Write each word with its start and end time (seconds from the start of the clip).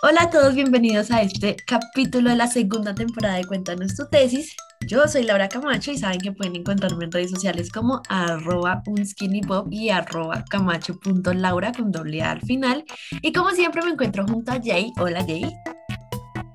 Hola 0.00 0.22
a 0.22 0.30
todos, 0.30 0.54
bienvenidos 0.54 1.10
a 1.10 1.22
este 1.22 1.56
capítulo 1.66 2.30
de 2.30 2.36
la 2.36 2.46
segunda 2.46 2.94
temporada 2.94 3.34
de 3.34 3.44
Cuéntanos 3.44 3.96
tu 3.96 4.06
tesis. 4.08 4.54
Yo 4.86 5.08
soy 5.08 5.24
Laura 5.24 5.48
Camacho 5.48 5.90
y 5.90 5.98
saben 5.98 6.20
que 6.20 6.30
pueden 6.30 6.54
encontrarme 6.54 7.06
en 7.06 7.10
redes 7.10 7.32
sociales 7.32 7.72
como 7.72 8.00
arroba 8.08 8.80
unskinnypop 8.86 9.66
y 9.72 9.90
arroba 9.90 10.44
camacho.laura 10.48 11.72
con 11.72 11.90
doble 11.90 12.22
A 12.22 12.30
al 12.30 12.42
final. 12.42 12.84
Y 13.22 13.32
como 13.32 13.50
siempre 13.50 13.82
me 13.82 13.90
encuentro 13.90 14.24
junto 14.24 14.52
a 14.52 14.60
Jay. 14.62 14.92
Hola 15.00 15.24
Jay. 15.24 15.52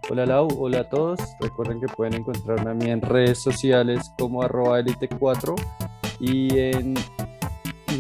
Hola 0.10 0.26
Lau, 0.26 0.48
hola 0.58 0.80
a 0.80 0.90
todos. 0.90 1.20
Recuerden 1.42 1.82
que 1.82 1.88
pueden 1.88 2.14
encontrarme 2.14 2.72
a 2.72 2.74
mí 2.74 2.92
en 2.92 3.02
redes 3.02 3.40
sociales 3.40 4.10
como 4.18 4.42
arroba 4.42 4.80
elite4 4.80 5.54
y 6.22 6.60
en 6.60 6.94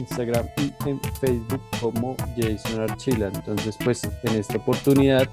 Instagram 0.03 0.47
y 0.57 0.73
en 0.89 0.99
Facebook 1.19 1.61
como 1.79 2.15
Jason 2.35 2.81
Archila. 2.81 3.31
Entonces, 3.33 3.77
pues 3.83 4.03
en 4.23 4.35
esta 4.35 4.57
oportunidad 4.57 5.29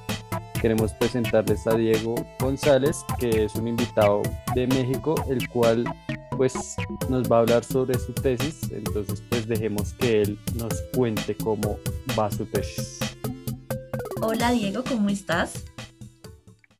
queremos 0.60 0.92
presentarles 0.94 1.66
a 1.66 1.74
Diego 1.74 2.14
González, 2.38 3.04
que 3.18 3.44
es 3.44 3.54
un 3.56 3.68
invitado 3.68 4.22
de 4.54 4.66
México, 4.68 5.14
el 5.28 5.48
cual 5.48 5.84
pues 6.36 6.76
nos 7.08 7.30
va 7.30 7.38
a 7.38 7.40
hablar 7.40 7.64
sobre 7.64 7.98
su 7.98 8.12
tesis. 8.12 8.70
Entonces, 8.70 9.22
pues 9.28 9.46
dejemos 9.46 9.92
que 9.94 10.22
él 10.22 10.38
nos 10.54 10.74
cuente 10.94 11.34
cómo 11.36 11.78
va 12.18 12.30
su 12.30 12.46
tesis. 12.46 12.98
Hola 14.22 14.50
Diego, 14.52 14.84
¿cómo 14.84 15.08
estás? 15.08 15.64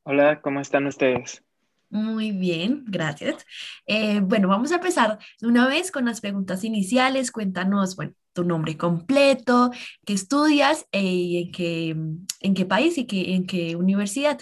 Hola, 0.03 0.41
¿cómo 0.41 0.61
están 0.61 0.87
ustedes? 0.87 1.43
Muy 1.91 2.31
bien, 2.31 2.85
gracias. 2.87 3.45
Eh, 3.85 4.21
bueno, 4.21 4.47
vamos 4.47 4.71
a 4.71 4.75
empezar 4.75 5.19
una 5.41 5.67
vez 5.67 5.91
con 5.91 6.05
las 6.05 6.21
preguntas 6.21 6.63
iniciales. 6.63 7.33
Cuéntanos, 7.33 7.97
bueno, 7.97 8.13
tu 8.31 8.45
nombre 8.45 8.77
completo, 8.77 9.71
qué 10.05 10.13
estudias 10.13 10.87
eh, 10.93 11.01
y 11.01 11.43
en 11.43 11.51
qué, 11.51 11.95
en 12.39 12.53
qué 12.53 12.65
país 12.65 12.97
y 12.97 13.05
qué, 13.05 13.35
en 13.35 13.45
qué 13.45 13.75
universidad. 13.75 14.39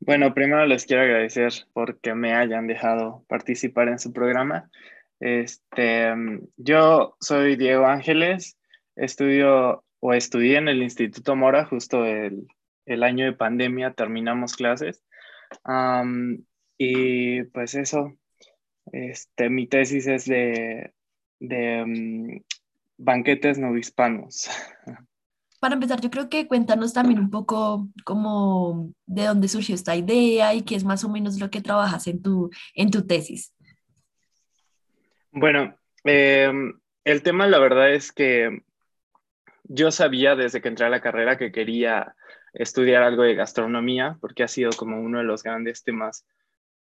Bueno, 0.00 0.34
primero 0.34 0.66
les 0.66 0.84
quiero 0.84 1.02
agradecer 1.02 1.50
porque 1.72 2.14
me 2.14 2.34
hayan 2.34 2.66
dejado 2.66 3.24
participar 3.26 3.88
en 3.88 3.98
su 3.98 4.12
programa. 4.12 4.68
Este, 5.18 6.12
yo 6.58 7.16
soy 7.20 7.56
Diego 7.56 7.86
Ángeles, 7.86 8.58
estudio 8.96 9.82
o 10.00 10.12
estudié 10.12 10.58
en 10.58 10.68
el 10.68 10.82
Instituto 10.82 11.36
Mora 11.36 11.64
justo 11.64 12.04
el, 12.04 12.46
el 12.84 13.02
año 13.02 13.24
de 13.24 13.32
pandemia, 13.32 13.94
terminamos 13.94 14.56
clases 14.56 15.02
y 16.78 17.42
pues 17.44 17.74
eso, 17.74 18.12
este, 18.92 19.48
mi 19.50 19.66
tesis 19.66 20.06
es 20.06 20.26
de, 20.26 20.92
de 21.40 21.84
mm, 21.86 22.40
banquetes 22.98 23.58
novohispanos. 23.58 24.48
Para 25.60 25.76
empezar, 25.76 25.98
yo 26.02 26.10
creo 26.10 26.28
que 26.28 26.46
cuéntanos 26.46 26.92
también 26.92 27.18
un 27.18 27.30
poco 27.30 27.88
cómo, 28.04 28.92
de 29.06 29.24
dónde 29.24 29.48
surgió 29.48 29.74
esta 29.74 29.96
idea 29.96 30.52
y 30.52 30.60
qué 30.60 30.74
es 30.74 30.84
más 30.84 31.04
o 31.04 31.08
menos 31.08 31.40
lo 31.40 31.48
que 31.48 31.62
trabajas 31.62 32.06
en 32.06 32.20
tu, 32.20 32.50
en 32.74 32.90
tu 32.90 33.06
tesis. 33.06 33.54
Bueno, 35.32 35.74
em, 36.04 36.78
el 37.04 37.22
tema 37.22 37.46
la 37.46 37.58
verdad 37.58 37.94
es 37.94 38.12
que 38.12 38.62
yo 39.64 39.90
sabía 39.90 40.36
desde 40.36 40.60
que 40.60 40.68
entré 40.68 40.84
a 40.84 40.90
la 40.90 41.00
carrera 41.00 41.38
que 41.38 41.50
quería 41.50 42.14
estudiar 42.54 43.02
algo 43.02 43.22
de 43.22 43.34
gastronomía, 43.34 44.16
porque 44.20 44.42
ha 44.42 44.48
sido 44.48 44.70
como 44.72 45.00
uno 45.00 45.18
de 45.18 45.24
los 45.24 45.42
grandes 45.42 45.82
temas 45.82 46.26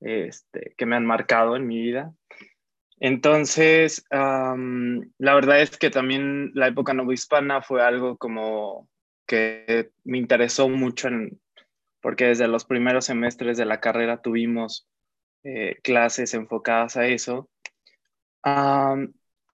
este, 0.00 0.74
que 0.76 0.86
me 0.86 0.96
han 0.96 1.06
marcado 1.06 1.56
en 1.56 1.66
mi 1.66 1.80
vida. 1.80 2.12
Entonces, 2.98 4.04
la 4.10 5.34
verdad 5.34 5.62
es 5.62 5.78
que 5.78 5.90
también 5.90 6.50
la 6.54 6.68
época 6.68 6.92
novohispana 6.92 7.62
fue 7.62 7.82
algo 7.82 8.18
como 8.18 8.88
que 9.26 9.90
me 10.04 10.18
interesó 10.18 10.68
mucho, 10.68 11.08
porque 12.02 12.26
desde 12.26 12.46
los 12.46 12.66
primeros 12.66 13.06
semestres 13.06 13.56
de 13.56 13.64
la 13.64 13.80
carrera 13.80 14.20
tuvimos 14.20 14.86
eh, 15.44 15.78
clases 15.82 16.34
enfocadas 16.34 16.98
a 16.98 17.06
eso. 17.06 17.48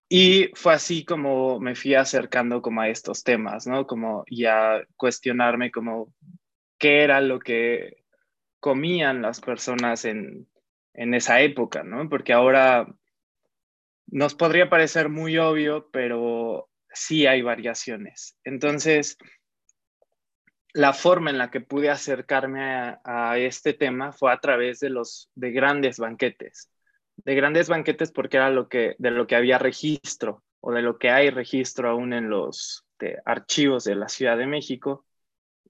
Y 0.09 0.51
fue 0.55 0.75
así 0.75 1.05
como 1.05 1.59
me 1.59 1.75
fui 1.75 1.95
acercando 1.95 2.63
como 2.63 2.81
a 2.81 2.89
estos 2.89 3.25
temas, 3.25 3.67
¿no? 3.67 3.87
Como 3.87 4.25
ya 4.31 4.87
cuestionarme 4.97 5.73
como 5.73 6.15
qué 6.79 7.03
era 7.03 7.21
lo 7.21 7.41
que 7.41 8.05
comían 8.61 9.23
las 9.23 9.41
personas 9.41 10.05
en, 10.05 10.49
en 10.95 11.15
esa 11.15 11.41
época, 11.41 11.83
¿no? 11.83 12.09
Porque 12.09 12.33
ahora 12.33 12.87
nos 14.07 14.35
podría 14.35 14.71
parecer 14.71 15.09
muy 15.09 15.39
obvio, 15.39 15.89
pero 15.91 16.69
sí 16.93 17.27
hay 17.27 17.43
variaciones. 17.43 18.39
Entonces, 18.45 19.19
la 20.73 20.93
forma 20.93 21.31
en 21.31 21.39
la 21.39 21.51
que 21.51 21.61
pude 21.61 21.91
acercarme 21.91 22.63
a, 22.63 23.01
a 23.05 23.39
este 23.39 23.73
tema 23.75 24.13
fue 24.13 24.33
a 24.33 24.39
través 24.39 24.79
de 24.79 24.91
los 24.91 25.31
de 25.35 25.51
grandes 25.51 25.99
banquetes 25.99 26.71
de 27.17 27.35
grandes 27.35 27.69
banquetes 27.69 28.13
porque 28.13 28.37
era 28.37 28.51
lo 28.51 28.69
que, 28.69 28.97
de 28.99 29.11
lo 29.11 29.27
que 29.27 29.37
había 29.37 29.59
registro 29.59 30.43
o 30.61 30.73
de 30.73 30.83
lo 30.83 30.99
que 30.99 31.11
hay 31.11 31.31
registro 31.31 31.91
aún 31.91 32.13
en 32.13 32.29
los 32.29 32.85
archivos 33.25 33.85
de 33.85 33.95
la 33.95 34.09
Ciudad 34.09 34.37
de 34.37 34.47
México 34.47 35.05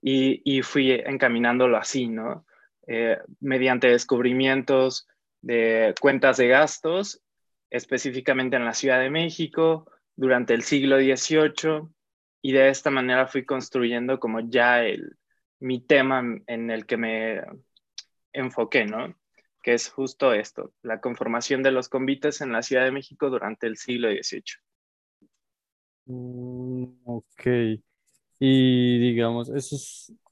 y, 0.03 0.62
fui 0.62 0.93
encaminándolo 0.93 1.77
así, 1.77 2.07
¿no? 2.07 2.47
Eh, 2.87 3.19
mediante 3.41 3.89
descubrimientos 3.89 5.09
de 5.41 5.95
cuentas 6.01 6.37
de 6.37 6.47
gastos, 6.47 7.23
específicamente 7.71 8.57
en 8.57 8.65
la 8.65 8.75
Ciudad 8.75 9.01
de 9.01 9.11
México, 9.11 9.91
durante 10.15 10.55
el 10.55 10.63
siglo 10.63 10.99
XVIII, 10.99 11.89
y 12.41 12.53
de 12.53 12.69
esta 12.69 12.91
manera 12.91 13.27
fui 13.27 13.45
construyendo 13.45 14.21
como 14.21 14.41
ya 14.41 14.84
el, 14.84 15.17
mi 15.59 15.81
tema 15.81 16.23
en 16.47 16.71
el 16.71 16.87
que 16.87 16.97
me 16.97 17.43
enfoqué, 18.33 18.84
¿no? 18.84 19.17
Que 19.66 19.75
es 19.75 19.88
justo 19.88 20.32
esto, 20.32 20.72
la 20.82 21.00
conformación 21.00 21.65
de 21.65 21.72
los 21.72 21.88
convites 21.88 22.41
en 22.41 22.53
la 22.53 22.62
Ciudad 22.62 22.84
de 22.84 22.93
México 22.93 23.28
durante 23.31 23.66
el 23.66 23.77
siglo 23.77 24.09
XVIII. 24.09 24.44
Mm, 26.04 26.84
ok. 27.04 27.43
Y 28.38 28.99
digamos, 29.00 29.49
eso 29.49 29.77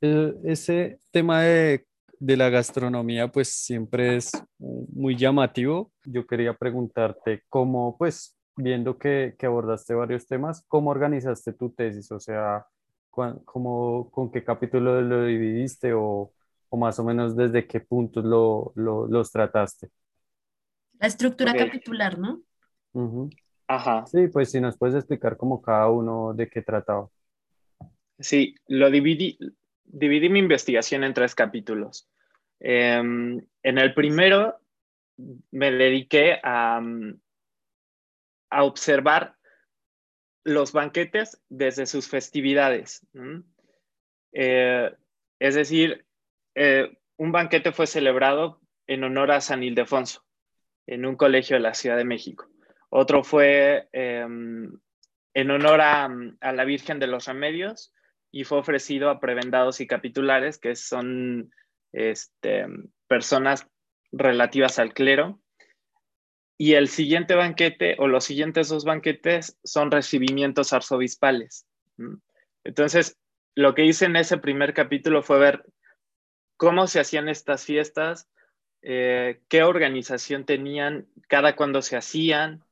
e, 0.00 0.34
ese 0.44 1.00
tema 1.10 1.42
de, 1.42 1.84
la 2.20 2.48
gastronomía 2.48 3.26
pues 3.26 3.48
siempre 3.48 4.18
es 4.18 4.30
muy 4.60 5.16
llamativo. 5.16 5.90
Yo 6.04 6.28
quería 6.28 6.54
preguntarte 6.54 7.42
cómo, 7.48 7.98
pues 7.98 8.38
viendo 8.54 8.98
que, 8.98 9.34
abordaste 9.42 9.94
varios 9.94 10.28
temas, 10.28 10.64
¿cómo 10.68 10.90
organizaste 10.90 11.52
tu 11.54 11.70
tesis? 11.70 12.12
O 12.12 12.20
sea, 12.20 12.64
¿cómo, 13.10 14.12
¿con 14.12 14.30
qué 14.30 14.44
capítulo 14.44 15.02
lo 15.02 15.24
dividiste 15.24 15.92
o 15.92 16.32
o 16.74 16.76
más 16.76 16.98
o 16.98 17.04
menos 17.04 17.36
desde 17.36 17.68
qué 17.68 17.78
puntos 17.78 18.24
lo, 18.24 18.72
los 18.74 19.30
trataste? 19.30 19.90
La 20.98 21.06
estructura 21.06 21.54
capitular, 21.54 22.18
¿no? 22.18 22.42
Ajá. 23.68 24.04
Sí, 24.06 24.26
pues 24.26 24.50
si 24.50 24.60
nos 24.60 24.76
puedes 24.76 24.96
explicar 24.96 25.36
como 25.36 25.62
cada 25.62 25.88
uno 25.88 26.34
de 26.34 26.48
qué 26.48 26.62
trataba. 26.62 27.08
Sí, 28.18 28.56
lo 28.66 28.90
dividí, 28.90 29.38
dividí 29.84 30.28
mi 30.28 30.40
investigación 30.40 31.04
en 31.04 31.14
tres 31.14 31.36
capítulos. 31.36 32.08
Em, 32.58 33.40
en 33.62 33.78
el 33.78 33.94
primero 33.94 34.58
me 35.52 35.70
dediqué 35.70 36.40
a, 36.42 36.82
a 38.50 38.64
observar 38.64 39.36
los 40.42 40.72
banquetes 40.72 41.40
desde 41.48 41.86
sus 41.86 42.08
festividades. 42.08 43.06
Eh, 44.32 44.92
es 45.38 45.54
decir, 45.54 46.04
eh, 46.54 46.96
un 47.16 47.32
banquete 47.32 47.72
fue 47.72 47.86
celebrado 47.86 48.60
en 48.86 49.04
honor 49.04 49.32
a 49.32 49.40
San 49.40 49.62
Ildefonso 49.62 50.24
en 50.86 51.06
un 51.06 51.16
colegio 51.16 51.56
de 51.56 51.62
la 51.62 51.74
Ciudad 51.74 51.96
de 51.96 52.04
México. 52.04 52.48
Otro 52.90 53.24
fue 53.24 53.88
em, 53.92 54.78
en 55.34 55.50
honor 55.50 55.80
a, 55.80 56.08
la 56.08 56.64
Virgen 56.64 56.98
de 56.98 57.06
los 57.06 57.26
Remedios 57.26 57.92
y 58.30 58.44
fue 58.44 58.58
ofrecido 58.58 59.10
a 59.10 59.20
prebendados 59.20 59.80
y 59.80 59.86
capitulares, 59.86 60.58
que 60.58 60.76
son 60.76 61.50
este, 61.92 62.66
personas 63.08 63.66
relativas 64.12 64.78
al 64.78 64.92
clero. 64.92 65.40
Y 66.56 66.74
el 66.74 66.88
siguiente 66.88 67.34
banquete 67.34 67.96
o 67.98 68.06
los 68.06 68.24
siguientes 68.24 68.68
dos 68.68 68.84
banquetes 68.84 69.58
son 69.64 69.90
recibimientos 69.90 70.72
arzobispales. 70.72 71.66
Entonces, 72.64 73.18
lo 73.56 73.74
que 73.74 73.84
hice 73.84 74.04
en 74.04 74.16
ese 74.16 74.38
primer 74.38 74.72
capítulo 74.72 75.22
fue 75.22 75.38
ver 75.38 75.64
cómo 76.56 76.86
se 76.86 77.00
hacían 77.00 77.28
estas 77.28 77.64
fiestas, 77.64 78.28
eh, 78.82 79.40
qué 79.48 79.62
organización 79.62 80.44
tenían, 80.44 81.06
cada 81.28 81.56
cuándo 81.56 81.82
se 81.82 81.96
hacían, 81.96 82.62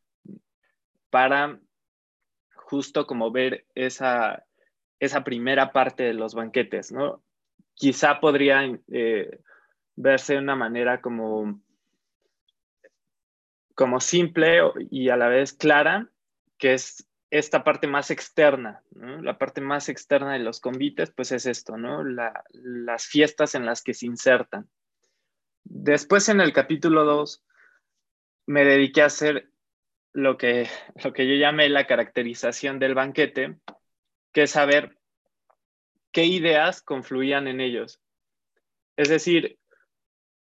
para 1.10 1.58
justo 2.54 3.06
como 3.06 3.30
ver 3.30 3.66
esa, 3.74 4.46
esa 4.98 5.24
primera 5.24 5.72
parte 5.72 6.04
de 6.04 6.14
los 6.14 6.34
banquetes, 6.34 6.92
¿no? 6.92 7.22
Quizá 7.74 8.20
podría 8.20 8.62
eh, 8.90 9.40
verse 9.96 10.34
de 10.34 10.38
una 10.38 10.56
manera 10.56 11.00
como, 11.00 11.60
como 13.74 14.00
simple 14.00 14.60
y 14.90 15.08
a 15.08 15.16
la 15.16 15.28
vez 15.28 15.52
clara, 15.52 16.08
que 16.58 16.74
es 16.74 17.08
esta 17.32 17.64
parte 17.64 17.86
más 17.86 18.10
externa, 18.10 18.82
la 18.90 19.38
parte 19.38 19.62
más 19.62 19.88
externa 19.88 20.34
de 20.34 20.40
los 20.40 20.60
convites, 20.60 21.12
pues 21.16 21.32
es 21.32 21.46
esto, 21.46 21.78
¿no? 21.78 22.04
las 22.04 23.06
fiestas 23.06 23.54
en 23.54 23.64
las 23.64 23.82
que 23.82 23.94
se 23.94 24.04
insertan. 24.04 24.68
Después 25.64 26.28
en 26.28 26.42
el 26.42 26.52
capítulo 26.52 27.06
2 27.06 27.42
me 28.48 28.66
dediqué 28.66 29.00
a 29.00 29.06
hacer 29.06 29.48
lo 30.12 30.36
que, 30.36 30.68
yo 31.02 31.34
llamé 31.34 31.70
la 31.70 31.86
caracterización 31.86 32.78
del 32.78 32.94
banquete, 32.94 33.56
que 34.34 34.42
es 34.42 34.50
saber 34.50 34.98
qué 36.12 36.26
ideas 36.26 36.82
confluían 36.82 37.48
en 37.48 37.62
ellos. 37.62 37.98
Es 38.98 39.08
decir, 39.08 39.58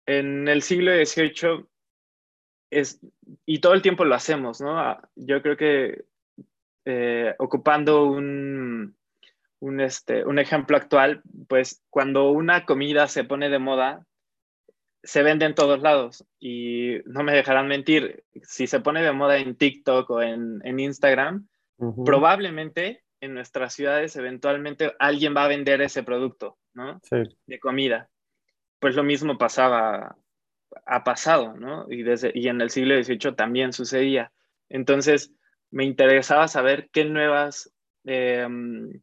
en 0.06 0.48
el 0.48 0.62
siglo 0.62 0.90
XVIII, 0.90 1.66
es, 2.70 2.98
y 3.46 3.60
todo 3.60 3.74
el 3.74 3.82
tiempo 3.82 4.04
lo 4.04 4.16
hacemos, 4.16 4.60
¿no? 4.60 4.76
Ah, 4.76 5.08
yo 5.14 5.40
creo 5.40 5.56
que 5.56 6.09
eh, 6.84 7.34
ocupando 7.38 8.06
un, 8.06 8.96
un, 9.60 9.80
este, 9.80 10.24
un 10.24 10.38
ejemplo 10.38 10.76
actual, 10.76 11.22
pues 11.48 11.82
cuando 11.90 12.30
una 12.30 12.64
comida 12.64 13.06
se 13.08 13.24
pone 13.24 13.48
de 13.50 13.58
moda, 13.58 14.06
se 15.02 15.22
vende 15.22 15.46
en 15.46 15.54
todos 15.54 15.80
lados 15.80 16.26
y 16.38 16.98
no 17.06 17.22
me 17.22 17.32
dejarán 17.32 17.68
mentir, 17.68 18.24
si 18.42 18.66
se 18.66 18.80
pone 18.80 19.02
de 19.02 19.12
moda 19.12 19.38
en 19.38 19.56
TikTok 19.56 20.10
o 20.10 20.22
en, 20.22 20.60
en 20.64 20.80
Instagram, 20.80 21.48
probablemente 22.04 23.02
en 23.20 23.34
nuestras 23.34 23.74
ciudades 23.74 24.16
eventualmente 24.16 24.94
alguien 24.98 25.34
va 25.34 25.44
a 25.44 25.48
vender 25.48 25.80
ese 25.82 26.02
producto, 26.02 26.58
¿no? 26.74 27.00
Sí. 27.02 27.16
De 27.46 27.58
comida. 27.58 28.08
Pues 28.78 28.94
lo 28.94 29.02
mismo 29.02 29.36
pasaba, 29.38 30.16
ha 30.86 31.04
pasado, 31.04 31.54
¿no? 31.54 31.86
Y, 31.90 32.02
desde, 32.02 32.32
y 32.34 32.48
en 32.48 32.60
el 32.60 32.70
siglo 32.70 33.02
XVIII 33.02 33.34
también 33.34 33.72
sucedía. 33.72 34.32
Entonces, 34.68 35.32
me 35.70 35.84
interesaba 35.84 36.48
saber 36.48 36.90
qué 36.92 37.04
nuevas 37.04 37.72
em, 38.04 39.00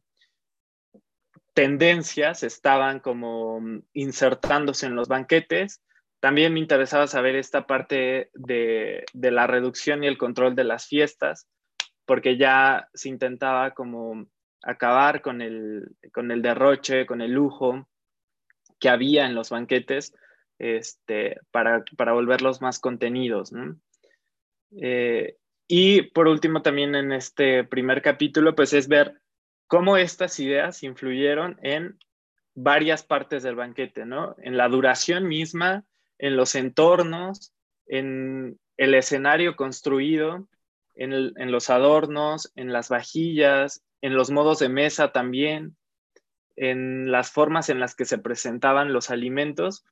tendencias 1.54 2.42
estaban 2.42 3.00
como 3.00 3.60
insertándose 3.92 4.86
en 4.86 4.94
los 4.94 5.08
banquetes 5.08 5.82
también 6.20 6.52
me 6.52 6.60
interesaba 6.60 7.06
saber 7.06 7.36
esta 7.36 7.66
parte 7.66 8.30
de, 8.34 9.04
la 9.12 9.46
reducción 9.46 10.02
y 10.02 10.08
el 10.08 10.18
control 10.18 10.56
de 10.56 10.64
las 10.64 10.86
fiestas, 10.86 11.48
porque 12.06 12.36
ya 12.36 12.88
se 12.92 13.08
intentaba 13.08 13.72
como 13.72 14.26
acabar 14.62 15.22
con 15.22 15.40
el, 15.40 15.96
con 16.12 16.32
el 16.32 16.42
derroche, 16.42 17.06
con 17.06 17.20
el 17.20 17.32
lujo 17.32 17.88
que 18.80 18.88
había 18.88 19.26
en 19.26 19.34
los 19.34 19.50
banquetes 19.50 20.12
este, 20.58 21.38
para, 21.52 21.84
volverlos 22.12 22.60
más 22.60 22.80
contenidos. 22.80 23.52
Eh, 24.72 25.36
y 25.68 26.02
por 26.02 26.28
último, 26.28 26.62
también 26.62 26.94
en 26.94 27.12
este 27.12 27.62
primer 27.62 28.00
capítulo, 28.00 28.54
pues 28.54 28.72
es 28.72 28.88
ver 28.88 29.20
cómo 29.66 29.98
estas 29.98 30.40
ideas 30.40 30.82
influyeron 30.82 31.58
en 31.62 31.98
varias 32.54 33.02
partes 33.04 33.42
del 33.42 33.54
banquete, 33.54 34.06
¿no? 34.06 34.34
En 34.38 34.56
la 34.56 34.68
duración 34.68 35.28
misma, 35.28 35.84
en 36.18 36.36
los 36.36 36.54
entornos, 36.54 37.52
en 37.86 38.58
el 38.78 38.94
escenario 38.94 39.56
construido, 39.56 40.48
en, 40.94 41.52
los 41.52 41.70
adornos, 41.70 42.50
en 42.56 42.72
las 42.72 42.88
vajillas, 42.88 43.84
en 44.00 44.14
los 44.14 44.30
modos 44.30 44.58
de 44.58 44.68
mesa 44.68 45.12
también, 45.12 45.76
en 46.56 47.12
las 47.12 47.30
formas 47.30 47.68
en 47.68 47.78
las 47.78 47.94
que 47.94 48.04
se 48.04 48.18
presentaban 48.18 48.92
los 48.92 49.10
alimentos 49.10 49.84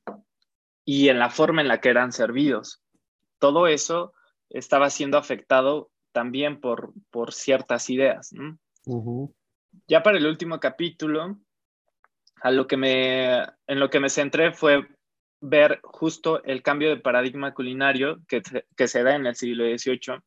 y 0.83 1.09
en 1.09 1.19
la 1.19 1.29
forma 1.29 1.61
en 1.61 1.69
la 1.69 1.79
que 1.79 1.89
eran 1.89 2.11
servidos. 2.11 2.81
Todo 3.39 3.67
eso 3.67 4.13
estaba 4.49 4.89
siendo 4.89 5.17
afectado 5.17 5.89
también 6.11 6.59
por, 6.59 6.93
por 7.11 7.33
ciertas 7.33 7.89
ideas. 7.89 8.33
Ya 9.87 10.03
para 10.03 10.17
el 10.17 10.25
último 10.25 10.59
capítulo, 10.59 11.37
a 12.41 12.51
lo 12.51 12.67
que 12.67 12.77
me, 12.77 13.41
en 13.67 13.79
lo 13.79 13.89
que 13.89 13.99
me 13.99 14.09
centré 14.09 14.51
fue 14.51 14.87
ver 15.39 15.79
justo 15.83 16.43
el 16.43 16.63
cambio 16.63 16.89
de 16.89 16.97
paradigma 16.97 17.53
culinario 17.53 18.19
que, 18.27 18.41
que 18.75 18.87
se 18.87 19.03
da 19.03 19.15
en 19.15 19.27
el 19.27 19.35
siglo 19.35 19.65
XVIII 19.65 20.21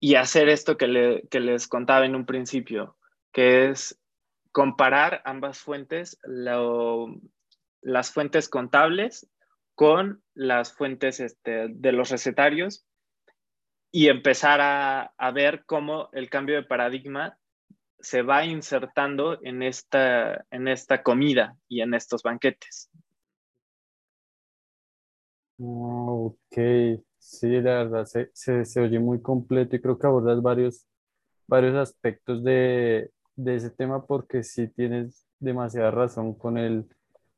y 0.00 0.14
hacer 0.14 0.48
esto 0.48 0.78
que, 0.78 0.88
les 1.30 1.68
contaba 1.68 2.06
en 2.06 2.16
un 2.16 2.24
principio, 2.24 2.96
que 3.32 3.68
es 3.68 4.00
comparar 4.50 5.20
ambas 5.26 5.58
fuentes, 5.58 6.18
las 7.82 8.10
fuentes 8.10 8.48
contables 8.48 9.28
con 9.80 10.22
las 10.34 10.74
fuentes 10.74 11.20
este, 11.20 11.68
de 11.70 11.92
los 11.92 12.10
recetarios 12.10 12.86
y 13.90 14.08
empezar 14.08 14.60
a, 14.60 15.30
ver 15.32 15.64
cómo 15.64 16.10
el 16.12 16.28
cambio 16.28 16.56
de 16.56 16.64
paradigma 16.64 17.38
se 17.98 18.20
va 18.20 18.44
insertando 18.44 19.42
en 19.42 19.62
esta, 19.62 20.44
en 20.50 20.68
esta 20.68 21.02
comida 21.02 21.56
y 21.66 21.80
en 21.80 21.94
estos 21.94 22.22
banquetes. 22.22 22.90
Ah, 25.58 26.10
ok, 26.10 26.58
sí, 27.18 27.48
la 27.48 27.84
verdad 27.84 28.04
se, 28.04 28.30
se, 28.34 28.80
oye 28.82 28.98
muy 28.98 29.22
completo 29.22 29.76
y 29.76 29.80
creo 29.80 29.98
que 29.98 30.06
abordas 30.06 30.42
varios, 30.42 30.86
varios 31.46 31.76
aspectos 31.76 32.44
de, 32.44 33.10
de 33.34 33.54
ese 33.54 33.70
tema 33.70 34.04
porque 34.04 34.42
sí 34.42 34.68
tienes 34.68 35.26
demasiada 35.38 35.90
razón 35.90 36.34
con 36.34 36.58
el, 36.58 36.86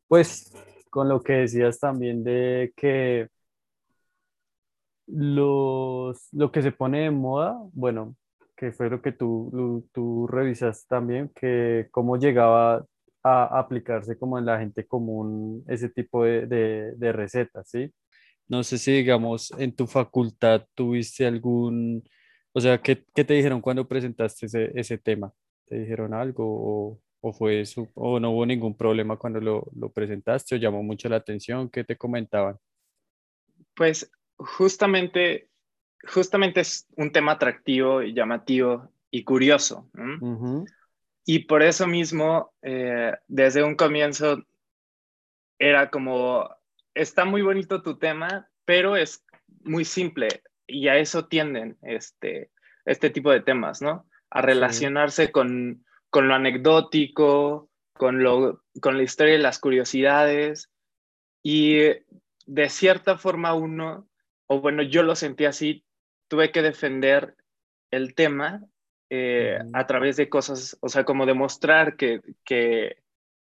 pues, 0.08 0.52
con 0.92 1.08
lo 1.08 1.22
que 1.22 1.32
decías 1.34 1.80
también 1.80 2.22
de 2.22 2.72
que 2.76 3.28
los, 5.06 6.28
lo 6.32 6.52
que 6.52 6.62
se 6.62 6.72
pone 6.72 7.00
de 7.04 7.10
moda, 7.10 7.56
bueno, 7.72 8.16
que 8.56 8.72
fue 8.72 8.90
lo 8.90 9.02
que 9.02 9.12
tú, 9.12 9.88
tú 9.92 10.26
revisas 10.28 10.86
también, 10.86 11.30
que 11.34 11.88
cómo 11.90 12.16
llegaba 12.18 12.84
a 13.24 13.58
aplicarse 13.58 14.18
como 14.18 14.38
en 14.38 14.46
la 14.46 14.58
gente 14.58 14.86
común 14.86 15.64
ese 15.68 15.88
tipo 15.88 16.24
de, 16.24 16.46
de, 16.46 16.92
de 16.96 17.12
recetas, 17.12 17.68
¿sí? 17.70 17.90
No 18.48 18.62
sé 18.64 18.76
si, 18.78 18.92
digamos, 18.92 19.50
en 19.58 19.74
tu 19.74 19.86
facultad 19.86 20.66
tuviste 20.74 21.26
algún, 21.26 22.04
o 22.52 22.60
sea, 22.60 22.82
¿qué, 22.82 23.04
qué 23.14 23.24
te 23.24 23.34
dijeron 23.34 23.60
cuando 23.62 23.88
presentaste 23.88 24.46
ese, 24.46 24.72
ese 24.74 24.98
tema? 24.98 25.32
¿Te 25.66 25.78
dijeron 25.78 26.12
algo 26.14 26.44
o, 26.46 27.00
o, 27.22 27.32
fue 27.32 27.60
eso, 27.60 27.88
o 27.94 28.18
no 28.18 28.30
hubo 28.30 28.44
ningún 28.44 28.76
problema 28.76 29.16
cuando 29.16 29.40
lo, 29.40 29.66
lo 29.74 29.90
presentaste 29.90 30.56
o 30.56 30.58
llamó 30.58 30.82
mucho 30.82 31.08
la 31.08 31.16
atención? 31.16 31.70
¿Qué 31.70 31.84
te 31.84 31.96
comentaban? 31.96 32.58
Pues 33.74 34.10
justamente, 34.36 35.48
justamente 36.04 36.60
es 36.60 36.86
un 36.96 37.12
tema 37.12 37.32
atractivo 37.32 38.02
y 38.02 38.12
llamativo 38.12 38.92
y 39.10 39.22
curioso. 39.22 39.88
Y 41.24 41.40
por 41.40 41.62
eso 41.62 41.86
mismo, 41.86 42.52
eh, 42.60 43.12
desde 43.28 43.62
un 43.62 43.76
comienzo, 43.76 44.42
era 45.58 45.90
como 45.90 46.48
está 46.92 47.24
muy 47.24 47.42
bonito 47.42 47.82
tu 47.82 47.98
tema, 47.98 48.48
pero 48.64 48.96
es 48.96 49.24
muy 49.62 49.84
simple 49.84 50.42
y 50.66 50.88
a 50.88 50.96
eso 50.96 51.26
tienden 51.26 51.78
este, 51.82 52.50
este 52.84 53.10
tipo 53.10 53.30
de 53.30 53.40
temas, 53.40 53.80
¿no? 53.80 54.06
A 54.30 54.42
relacionarse 54.42 55.30
con, 55.30 55.84
con, 56.12 56.28
lo 56.28 56.34
anecdótico, 56.34 57.70
con, 57.94 58.22
lo, 58.22 58.62
con 58.80 58.98
la 58.98 59.02
historia 59.02 59.34
y 59.34 59.38
las 59.38 59.58
curiosidades. 59.58 60.70
Y 61.42 61.78
de 62.46 62.68
cierta 62.68 63.18
forma 63.18 63.54
uno, 63.54 64.08
o 64.46 64.60
bueno, 64.60 64.82
yo 64.82 65.02
lo 65.02 65.16
sentí 65.16 65.46
así, 65.46 65.84
tuve 66.28 66.52
que 66.52 66.62
defender 66.62 67.34
el 67.90 68.14
tema 68.14 68.64
eh, 69.10 69.58
a 69.72 69.86
través 69.86 70.16
de 70.16 70.28
cosas, 70.28 70.78
o 70.80 70.88
sea, 70.88 71.04
como 71.04 71.26
demostrar 71.26 71.96
que, 71.96 72.20
que, 72.44 72.96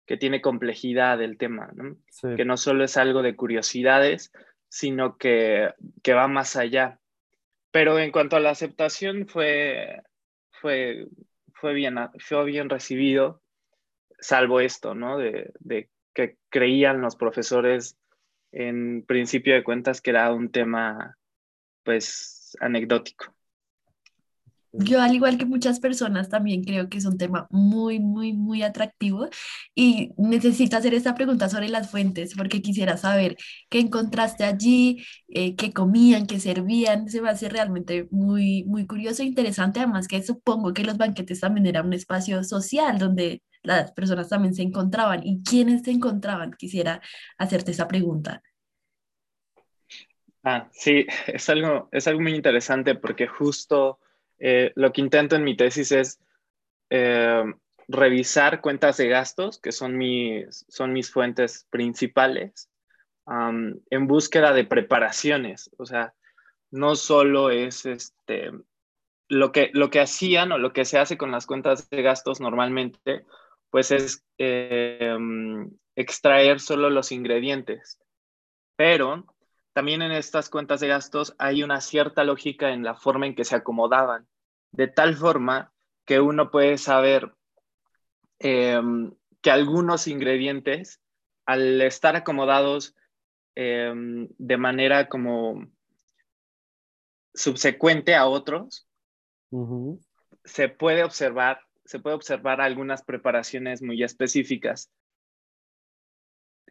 que 0.06 0.16
tiene 0.16 0.40
complejidad 0.40 1.22
el 1.22 1.38
tema, 1.38 1.70
¿no? 1.74 1.96
que 2.36 2.44
no 2.44 2.56
solo 2.56 2.84
es 2.84 2.96
algo 2.96 3.22
de 3.22 3.36
curiosidades, 3.36 4.32
sino 4.68 5.16
que, 5.18 5.72
que, 6.02 6.14
va 6.14 6.26
más 6.28 6.56
allá. 6.56 6.98
Pero 7.70 7.98
en 7.98 8.10
cuanto 8.10 8.36
a 8.36 8.40
la 8.40 8.50
aceptación, 8.50 9.28
fue, 9.28 10.02
fue, 10.50 11.06
fue, 11.61 11.75
bien, 11.75 11.97
fue 12.19 12.45
bien 12.45 12.69
recibido, 12.69 13.43
salvo 14.19 14.61
esto, 14.61 14.95
¿no? 14.95 15.19
De, 15.19 15.52
de 15.61 15.90
que 16.14 16.37
creían 16.49 17.00
los 17.00 17.17
profesores 17.17 17.97
en 18.52 19.05
principio 19.07 19.55
de 19.55 19.62
cuentas 19.62 20.00
que 20.00 20.11
era 20.11 20.33
un 20.33 20.50
tema, 20.50 21.19
pues, 21.85 22.57
anecdótico. 22.61 23.35
Yo, 24.72 25.00
al 25.00 25.14
igual 25.14 25.36
que 25.36 25.46
muchas 25.46 25.80
personas, 25.80 26.28
también 26.28 26.62
creo 26.62 26.88
que 26.88 26.98
es 26.98 27.04
un 27.04 27.18
tema 27.18 27.48
muy, 27.50 27.98
muy, 27.98 28.32
muy 28.32 28.62
atractivo 28.62 29.28
y 29.74 30.12
necesito 30.16 30.76
hacer 30.76 30.94
esta 30.94 31.14
pregunta 31.14 31.48
sobre 31.48 31.68
las 31.68 31.90
fuentes 31.90 32.34
porque 32.36 32.62
quisiera 32.62 32.96
saber 32.96 33.36
qué 33.68 33.80
encontraste 33.80 34.44
allí, 34.44 35.04
eh, 35.28 35.56
qué 35.56 35.72
comían, 35.72 36.26
qué 36.26 36.38
servían. 36.38 37.08
Se 37.08 37.20
me 37.20 37.30
hace 37.30 37.48
realmente 37.48 38.06
muy, 38.12 38.64
muy 38.64 38.86
curioso 38.86 39.22
e 39.22 39.26
interesante. 39.26 39.80
Además 39.80 40.06
que 40.06 40.22
supongo 40.22 40.72
que 40.72 40.84
los 40.84 40.96
banquetes 40.98 41.40
también 41.40 41.66
eran 41.66 41.86
un 41.86 41.94
espacio 41.94 42.44
social 42.44 42.98
donde 42.98 43.42
las 43.62 43.92
personas 43.92 44.28
también 44.28 44.54
se 44.54 44.62
encontraban. 44.62 45.26
¿Y 45.26 45.42
quiénes 45.42 45.82
se 45.82 45.90
encontraban? 45.90 46.52
Quisiera 46.52 47.00
hacerte 47.38 47.72
esa 47.72 47.88
pregunta. 47.88 48.42
Ah, 50.44 50.68
sí, 50.72 51.06
es 51.26 51.48
algo, 51.48 51.88
es 51.92 52.06
algo 52.06 52.20
muy 52.20 52.34
interesante 52.34 52.94
porque 52.94 53.26
justo 53.26 53.98
eh, 54.40 54.73
lo 54.75 54.92
que 54.92 55.00
intento 55.00 55.37
en 55.37 55.44
mi 55.44 55.56
tesis 55.56 55.92
es 55.92 56.20
eh, 56.90 57.44
revisar 57.88 58.61
cuentas 58.61 58.97
de 58.97 59.09
gastos, 59.09 59.61
que 59.61 59.73
son 59.73 59.97
mis, 59.97 60.64
son 60.68 60.92
mis 60.92 61.11
fuentes 61.11 61.66
principales, 61.70 62.68
en 63.26 64.06
búsqueda 64.09 64.52
de 64.52 64.64
preparaciones. 64.64 65.70
O 65.78 65.87
sea, 65.87 66.14
no 66.73 66.97
solo 66.97 67.50
es 67.50 67.87
este, 67.87 68.50
lo, 69.28 69.52
que, 69.52 69.70
lo 69.73 69.90
que 69.90 70.00
hacían 70.00 70.52
o 70.52 70.59
lo 70.59 70.73
que 70.73 70.85
se 70.85 70.99
hace 70.99 71.16
con 71.16 71.30
las 71.30 71.47
cuentas 71.47 71.88
de 71.90 72.02
gastos 72.02 72.40
normalmente, 72.40 73.25
pues 73.70 73.92
es 73.92 74.25
em, 74.38 75.70
extraer 75.94 76.61
solo 76.61 76.90
los 76.90 77.12
ingredientes. 77.12 77.99
Pero 78.76 79.26
también 79.73 80.02
en 80.02 80.12
estas 80.12 80.50
cuentas 80.50 80.80
de 80.80 80.88
gastos 80.88 81.35
hay 81.38 81.62
una 81.62 81.80
cierta 81.80 82.25
lógica 82.25 82.70
en 82.70 82.82
la 82.82 82.94
forma 82.94 83.26
en 83.26 83.35
que 83.35 83.44
se 83.44 83.54
acomodaban, 83.54 84.26
de 84.72 84.88
tal 84.88 85.16
forma 85.16 85.72
que 86.04 86.20
uno 86.20 86.50
puede 86.50 86.78
saber 86.78 87.32
em, 88.38 89.12
que 89.40 89.50
algunos 89.50 90.06
ingredientes, 90.06 91.00
al 91.46 91.80
estar 91.82 92.16
acomodados 92.16 92.94
em, 93.54 94.28
de 94.38 94.56
manera 94.56 95.08
como 95.08 95.66
subsecuente 97.34 98.14
a 98.14 98.26
otros, 98.26 98.88
se 100.44 100.68
puede 100.68 101.04
observar, 101.04 101.60
se 101.84 101.98
puede 101.98 102.16
observar 102.16 102.60
algunas 102.60 103.02
preparaciones 103.02 103.82
muy 103.82 104.02
específicas. 104.02 104.90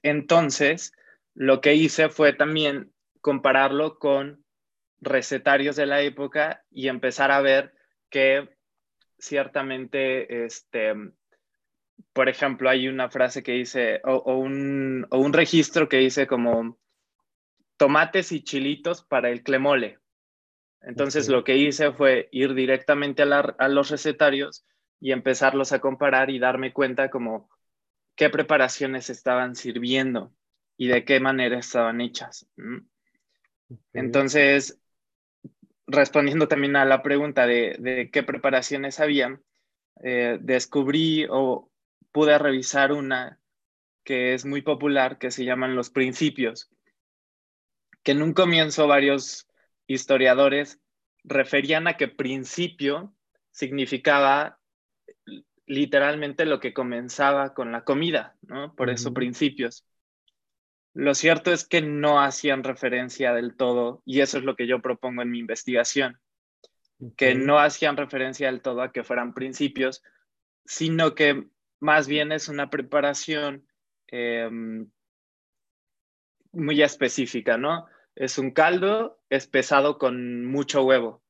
Entonces, 0.01 0.93
lo 1.33 1.61
que 1.61 1.75
hice 1.75 2.09
fue 2.09 2.33
también 2.33 2.93
compararlo 3.21 3.99
con 3.99 4.43
recetarios 5.01 5.75
de 5.75 5.85
la 5.85 6.01
época 6.01 6.65
y 6.69 6.87
empezar 6.87 7.31
a 7.31 7.41
ver 7.41 7.73
que 8.09 8.49
ciertamente, 9.17 10.45
este, 10.45 10.93
por 12.13 12.29
ejemplo, 12.29 12.69
hay 12.69 12.87
una 12.87 13.09
frase 13.09 13.43
que 13.43 13.53
dice, 13.53 14.01
o, 14.03 14.37
un, 14.37 15.07
registro 15.33 15.89
que 15.89 15.97
dice 15.97 16.27
como 16.27 16.77
tomates 17.77 18.31
y 18.31 18.43
chilitos 18.43 19.03
para 19.03 19.29
el 19.29 19.43
clemole. 19.43 19.99
Entonces 20.81 21.27
lo 21.27 21.43
que 21.43 21.57
hice 21.57 21.91
fue 21.91 22.29
ir 22.31 22.53
directamente 22.53 23.23
a, 23.23 23.39
a, 23.39 23.67
los 23.67 23.89
recetarios 23.89 24.65
y 24.99 25.11
empezarlos 25.11 25.73
a 25.73 25.79
comparar 25.79 26.29
y 26.29 26.39
darme 26.39 26.71
cuenta 26.71 27.09
como 27.09 27.49
qué 28.15 28.29
preparaciones 28.29 29.09
estaban 29.09 29.55
sirviendo 29.55 30.33
y 30.77 30.87
de 30.87 31.03
qué 31.03 31.19
manera 31.19 31.59
estaban 31.59 31.99
hechas. 31.99 32.47
Entonces, 33.93 34.79
respondiendo 35.89 36.47
también 36.47 36.75
a 36.75 36.85
la 36.85 37.01
pregunta 37.01 37.47
de, 37.47 38.09
qué 38.13 38.23
preparaciones 38.23 38.99
había, 38.99 39.39
eh, 40.03 40.37
descubrí 40.41 41.25
o 41.29 41.69
pude 42.11 42.37
revisar 42.37 42.91
una 42.91 43.39
que 44.03 44.33
es 44.33 44.45
muy 44.45 44.61
popular, 44.61 45.17
que 45.17 45.31
se 45.31 45.45
llaman 45.45 45.75
los 45.75 45.89
principios, 45.89 46.71
que 48.03 48.13
en 48.13 48.21
un 48.21 48.33
comienzo 48.33 48.87
varios 48.87 49.47
historiadores 49.87 50.79
referían 51.23 51.87
a 51.87 51.97
que 51.97 52.07
principio 52.07 53.13
significaba 53.51 54.59
literalmente 55.65 56.45
lo 56.45 56.59
que 56.59 56.73
comenzaba 56.73 57.53
con 57.53 57.71
la 57.71 57.83
comida, 57.83 58.35
¿no? 58.41 58.73
Por 58.75 58.89
eso 58.89 59.13
principios. 59.13 59.85
Lo 60.93 61.13
cierto 61.13 61.51
es 61.51 61.67
que 61.67 61.81
no 61.81 62.19
hacían 62.19 62.63
referencia 62.63 63.33
del 63.33 63.55
todo, 63.55 64.01
y 64.05 64.21
eso 64.21 64.37
es 64.37 64.43
lo 64.43 64.55
que 64.55 64.67
yo 64.67 64.81
propongo 64.81 65.21
en 65.21 65.31
mi 65.31 65.39
investigación, 65.39 66.19
que 67.15 67.35
no 67.35 67.59
hacían 67.59 67.95
referencia 67.95 68.47
del 68.47 68.61
todo 68.61 68.81
a 68.81 68.91
que 68.91 69.03
fueran 69.03 69.33
principios, 69.33 70.03
sino 70.65 71.15
que 71.15 71.47
más 71.79 72.07
bien 72.07 72.31
es 72.31 72.49
una 72.49 72.69
preparación 72.69 73.65
em, 74.07 74.89
muy 76.51 76.81
específica, 76.81 77.57
¿no? 77.57 77.85
Es 78.15 78.37
un 78.37 78.51
caldo 78.51 79.21
espesado 79.29 79.97
con 79.97 80.45
mucho 80.45 80.83
huevo 80.83 81.23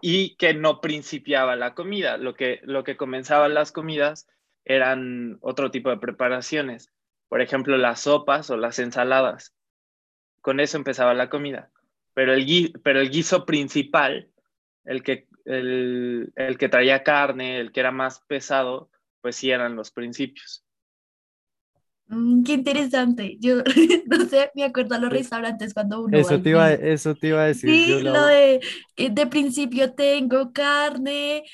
y 0.00 0.36
que 0.36 0.54
no 0.54 0.80
principiaba 0.80 1.54
la 1.56 1.74
comida. 1.74 2.16
Lo 2.16 2.34
que, 2.34 2.60
lo 2.62 2.82
que 2.84 2.96
comenzaban 2.96 3.52
las 3.52 3.72
comidas 3.72 4.26
eran 4.64 5.38
otro 5.42 5.70
tipo 5.70 5.90
de 5.90 5.98
preparaciones 5.98 6.90
por 7.28 7.42
ejemplo, 7.42 7.76
las 7.76 8.00
sopas 8.00 8.50
o 8.50 8.56
las 8.56 8.78
ensaladas. 8.78 9.54
Con 10.40 10.60
eso 10.60 10.76
empezaba 10.76 11.14
la 11.14 11.28
comida. 11.28 11.70
Pero 12.14 12.32
el, 12.32 12.72
pero 12.82 13.00
el 13.00 13.10
guiso 13.10 13.44
principal, 13.44 14.28
el 14.84 15.02
que, 15.02 15.28
el, 15.44 16.32
que 16.58 16.68
traía 16.68 17.02
carne, 17.02 17.60
el 17.60 17.70
que 17.70 17.80
era 17.80 17.92
más 17.92 18.20
pesado, 18.20 18.90
pues 19.20 19.36
sí 19.36 19.50
eran 19.50 19.76
los 19.76 19.90
principios. 19.90 20.64
Mm, 22.06 22.42
qué 22.42 22.54
interesante. 22.54 23.36
Yo 23.38 23.56
no 24.06 24.24
sé, 24.26 24.50
me 24.54 24.64
acuerdo 24.64 24.94
a 24.94 24.98
los 24.98 25.10
restaurantes 25.10 25.74
cuando 25.74 26.02
uno. 26.02 26.16
Eso, 26.16 26.40
te 26.40 26.50
iba, 26.50 26.72
eso 26.72 27.14
te 27.14 27.28
iba 27.28 27.42
a 27.42 27.46
decir. 27.46 27.70
Sí, 27.70 28.02
lo 28.02 28.24
de, 28.26 28.60
de 28.96 29.26
principio 29.26 29.92
tengo 29.92 30.52
carne 30.52 31.44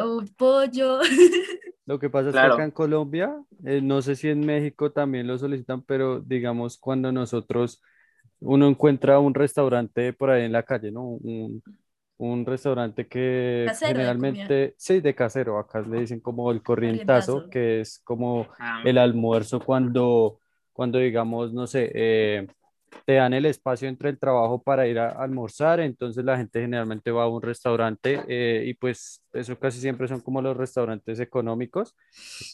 o 0.00 0.24
pollo. 0.36 1.00
Lo 1.84 1.98
que 1.98 2.10
pasa 2.10 2.28
es 2.28 2.34
que 2.34 2.40
acá 2.40 2.64
en 2.64 2.70
Colombia, 2.70 3.34
eh, 3.64 3.80
no 3.82 4.02
sé 4.02 4.14
si 4.14 4.28
en 4.28 4.40
México 4.40 4.92
también 4.92 5.26
lo 5.26 5.36
solicitan, 5.38 5.82
pero 5.82 6.20
digamos 6.20 6.78
cuando 6.78 7.10
nosotros, 7.10 7.82
uno 8.40 8.68
encuentra 8.68 9.18
un 9.18 9.34
restaurante 9.34 10.12
por 10.12 10.30
ahí 10.30 10.44
en 10.44 10.52
la 10.52 10.62
calle, 10.62 10.92
¿no? 10.92 11.18
Un, 12.18 12.46
restaurante 12.46 13.08
que 13.08 13.66
generalmente, 13.80 14.74
sí, 14.78 15.00
de 15.00 15.12
casero, 15.12 15.58
acá 15.58 15.80
le 15.80 16.00
dicen 16.00 16.20
como 16.20 16.52
el 16.52 16.62
corrientazo, 16.62 17.50
que 17.50 17.80
es 17.80 18.00
como 18.04 18.46
ah. 18.60 18.80
el 18.84 18.98
almuerzo 18.98 19.58
cuando, 19.58 20.38
cuando 20.72 20.98
digamos, 20.98 21.52
no 21.52 21.66
sé, 21.66 21.90
eh, 21.92 22.46
te 23.04 23.14
dan 23.14 23.32
el 23.32 23.46
espacio 23.46 23.88
entre 23.88 24.10
el 24.10 24.18
trabajo 24.18 24.62
para 24.62 24.86
ir 24.86 24.98
a 24.98 25.10
almorzar, 25.10 25.80
entonces 25.80 26.24
la 26.24 26.36
gente 26.36 26.60
generalmente 26.60 27.10
va 27.10 27.24
a 27.24 27.28
un 27.28 27.42
restaurante 27.42 28.20
eh, 28.28 28.64
y 28.66 28.74
pues 28.74 29.24
eso 29.32 29.58
casi 29.58 29.80
siempre 29.80 30.08
son 30.08 30.20
como 30.20 30.42
los 30.42 30.56
restaurantes 30.56 31.20
económicos 31.20 31.94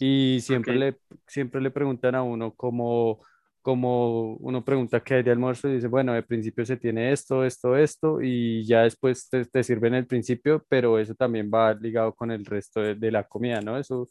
y 0.00 0.38
siempre, 0.40 0.74
le, 0.76 0.96
siempre 1.26 1.60
le 1.60 1.70
preguntan 1.70 2.14
a 2.14 2.22
uno 2.22 2.54
como, 2.54 3.20
como 3.62 4.34
uno 4.36 4.64
pregunta 4.64 5.00
qué 5.00 5.14
hay 5.14 5.22
de 5.22 5.30
almuerzo 5.30 5.68
y 5.68 5.74
dice, 5.74 5.88
bueno, 5.88 6.12
de 6.14 6.22
principio 6.22 6.64
se 6.64 6.76
tiene 6.76 7.12
esto, 7.12 7.44
esto, 7.44 7.76
esto 7.76 8.22
y 8.22 8.66
ya 8.66 8.82
después 8.82 9.28
te, 9.28 9.44
te 9.44 9.62
sirven 9.62 9.94
el 9.94 10.06
principio, 10.06 10.64
pero 10.68 10.98
eso 10.98 11.14
también 11.14 11.50
va 11.52 11.74
ligado 11.74 12.14
con 12.14 12.30
el 12.30 12.44
resto 12.44 12.80
de, 12.80 12.94
de 12.94 13.10
la 13.10 13.24
comida, 13.24 13.60
¿no? 13.60 13.78
Eso, 13.78 14.08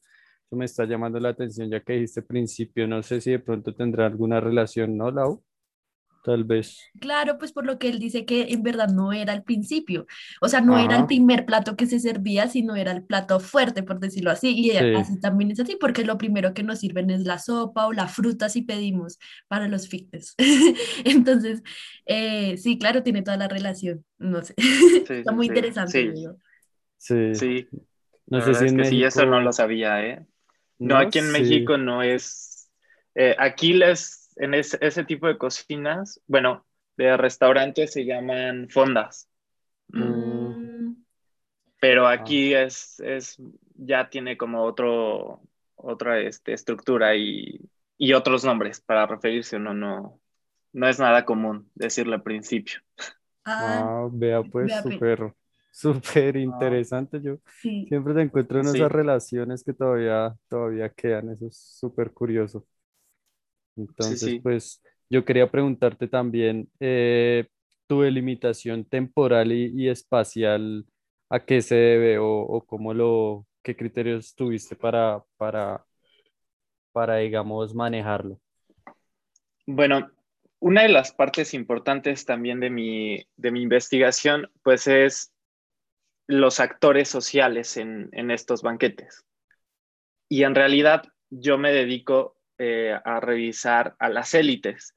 eso 0.48 0.56
me 0.56 0.66
está 0.66 0.86
llamando 0.86 1.20
la 1.20 1.30
atención 1.30 1.70
ya 1.70 1.82
que 1.82 1.94
dijiste 1.94 2.22
principio, 2.22 2.88
no 2.88 3.04
sé 3.04 3.20
si 3.22 3.32
de 3.32 3.40
pronto 3.40 3.74
tendrá 3.76 4.06
alguna 4.06 4.40
relación, 4.40 4.96
¿no, 4.98 5.12
Lau? 5.12 5.44
Tal 6.28 6.44
vez. 6.44 6.92
Claro, 7.00 7.38
pues 7.38 7.54
por 7.54 7.66
lo 7.66 7.80
que 7.80 7.88
él 7.88 8.00
dice 8.00 8.26
que 8.26 8.48
en 8.50 8.62
verdad 8.62 8.90
no 8.90 9.14
era 9.14 9.32
el 9.32 9.44
principio, 9.44 10.06
o 10.42 10.50
sea, 10.50 10.60
no 10.60 10.78
era 10.78 10.98
el 10.98 11.06
primer 11.06 11.46
plato 11.46 11.78
que 11.78 11.86
se 11.86 12.02
servía, 12.02 12.50
sino 12.50 12.76
era 12.76 12.92
el 12.92 13.02
plato 13.02 13.40
fuerte, 13.40 13.82
por 13.82 14.02
decirlo 14.02 14.30
así, 14.30 14.54
y 14.54 14.72
así 14.72 15.22
también 15.22 15.52
es 15.52 15.62
así, 15.62 15.78
porque 15.80 16.04
lo 16.04 16.18
primero 16.18 16.54
que 16.54 16.64
nos 16.64 16.80
sirven 16.80 17.10
es 17.12 17.22
la 17.22 17.40
sopa 17.40 17.88
o 17.88 17.94
la 17.94 18.10
fruta 18.10 18.50
si 18.50 18.62
pedimos 18.62 19.20
para 19.48 19.70
los 19.70 19.88
fictes. 19.88 20.36
Entonces, 21.06 21.64
eh, 22.06 22.58
sí, 22.58 22.78
claro, 22.78 23.04
tiene 23.04 23.22
toda 23.22 23.38
la 23.38 23.48
relación, 23.48 24.04
no 24.18 24.44
sé, 24.44 24.54
está 25.10 25.32
muy 25.32 25.48
interesante. 25.48 26.14
Sí. 26.98 27.36
sí. 27.36 27.68
No 28.26 28.42
sé 28.42 28.54
si 28.54 28.66
en 28.66 28.76
México... 28.76 28.90
sí, 28.90 29.04
eso 29.06 29.26
no 29.26 29.40
lo 29.40 29.54
sabía, 29.54 30.06
¿eh? 30.06 30.26
No, 30.78 30.98
aquí 30.98 31.20
en 31.20 31.32
México 31.32 31.78
no 31.78 32.04
es... 32.04 32.70
Eh, 33.16 33.34
aquí 33.40 33.72
les 33.72 34.27
en 34.40 34.54
ese, 34.54 35.04
tipo 35.06 35.28
de 35.28 35.38
cocinas, 35.38 36.22
bueno, 36.28 36.66
de 36.96 37.18
restaurantes 37.18 37.94
se 37.94 38.06
llaman 38.06 38.70
fondas. 38.70 39.30
Mm. 39.90 40.94
Pero 41.80 42.08
ah. 42.08 42.14
aquí 42.14 42.54
es, 42.54 43.00
es, 43.00 43.38
ya 43.76 44.10
tiene 44.10 44.38
como 44.38 44.64
otro, 44.64 45.42
otra 45.76 46.20
este, 46.20 46.54
estructura 46.54 47.16
y, 47.16 47.60
otros 48.16 48.44
nombres 48.44 48.80
para 48.82 49.06
referirse, 49.08 49.58
no, 49.58 49.74
no, 49.74 50.20
no 50.74 50.88
es 50.88 51.00
nada 51.00 51.26
común 51.26 51.70
decirle 51.74 52.16
al 52.16 52.24
principio. 52.24 52.80
Ah, 53.44 54.04
ah 54.04 54.10
vea 54.12 54.44
pues, 54.44 54.72
súper, 54.84 55.34
súper 55.72 56.36
ah. 56.36 56.40
interesante. 56.40 57.22
Yo 57.22 57.40
siempre 57.62 58.14
te 58.14 58.22
encuentro 58.22 58.60
en 58.60 58.68
esas 58.68 58.92
relaciones 58.92 59.64
que 59.64 59.74
todavía, 59.74 60.36
todavía 60.48 60.90
quedan, 60.90 61.30
eso 61.30 61.48
es 61.48 61.58
súper 61.58 62.12
curioso. 62.12 62.66
Entonces, 63.78 64.40
pues 64.42 64.82
yo 65.10 65.24
quería 65.24 65.50
preguntarte 65.50 66.08
también 66.08 66.70
eh, 66.80 67.48
tu 67.88 68.02
delimitación 68.02 68.84
temporal 68.86 69.52
y, 69.52 69.88
espacial, 69.90 70.86
¿a 71.30 71.46
qué 71.46 71.62
se 71.62 71.76
debe 71.76 72.18
o, 72.20 72.64
cómo 72.68 72.94
lo, 72.94 73.46
qué 73.64 73.76
criterios 73.76 74.36
tuviste 74.36 74.76
para, 74.76 75.24
para, 75.38 75.86
para, 76.92 77.18
digamos, 77.18 77.74
manejarlo? 77.74 78.40
Bueno, 79.66 80.12
una 80.60 80.84
de 80.84 80.90
las 80.90 81.12
partes 81.12 81.54
importantes 81.54 82.26
también 82.26 82.60
de 82.60 82.70
mi, 82.70 83.28
de 83.36 83.52
mi 83.52 83.62
investigación, 83.62 84.50
pues 84.64 84.88
es 84.88 85.32
los 86.28 86.60
actores 86.60 87.08
sociales 87.08 87.78
en, 87.78 88.32
estos 88.32 88.62
banquetes. 88.62 89.26
Y 90.30 90.44
en 90.44 90.56
realidad 90.56 91.04
yo 91.30 91.58
me 91.58 91.72
dedico 91.72 92.37
eh, 92.58 92.98
a 93.04 93.20
revisar 93.20 93.96
a 94.00 94.10
las 94.10 94.34
élites, 94.34 94.96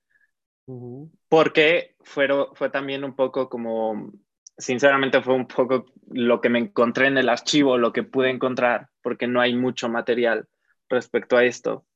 porque 1.29 1.97
fue 2.01 2.71
también 2.71 3.05
un 3.05 3.17
poco 3.17 3.49
como, 3.49 4.13
sinceramente 4.57 5.21
fue 5.21 5.35
un 5.35 5.47
poco 5.47 5.87
lo 6.11 6.41
que 6.41 6.49
me 6.49 6.61
encontré 6.61 7.09
en 7.09 7.19
el 7.19 7.29
archivo, 7.29 7.77
lo 7.77 7.93
que 7.93 8.03
pude 8.03 8.31
encontrar, 8.31 8.89
porque 9.03 9.27
no 9.27 9.41
hay 9.41 9.55
mucho 9.55 9.89
material 9.89 10.49
respecto 10.89 11.37
a 11.37 11.45
esto. 11.45 11.87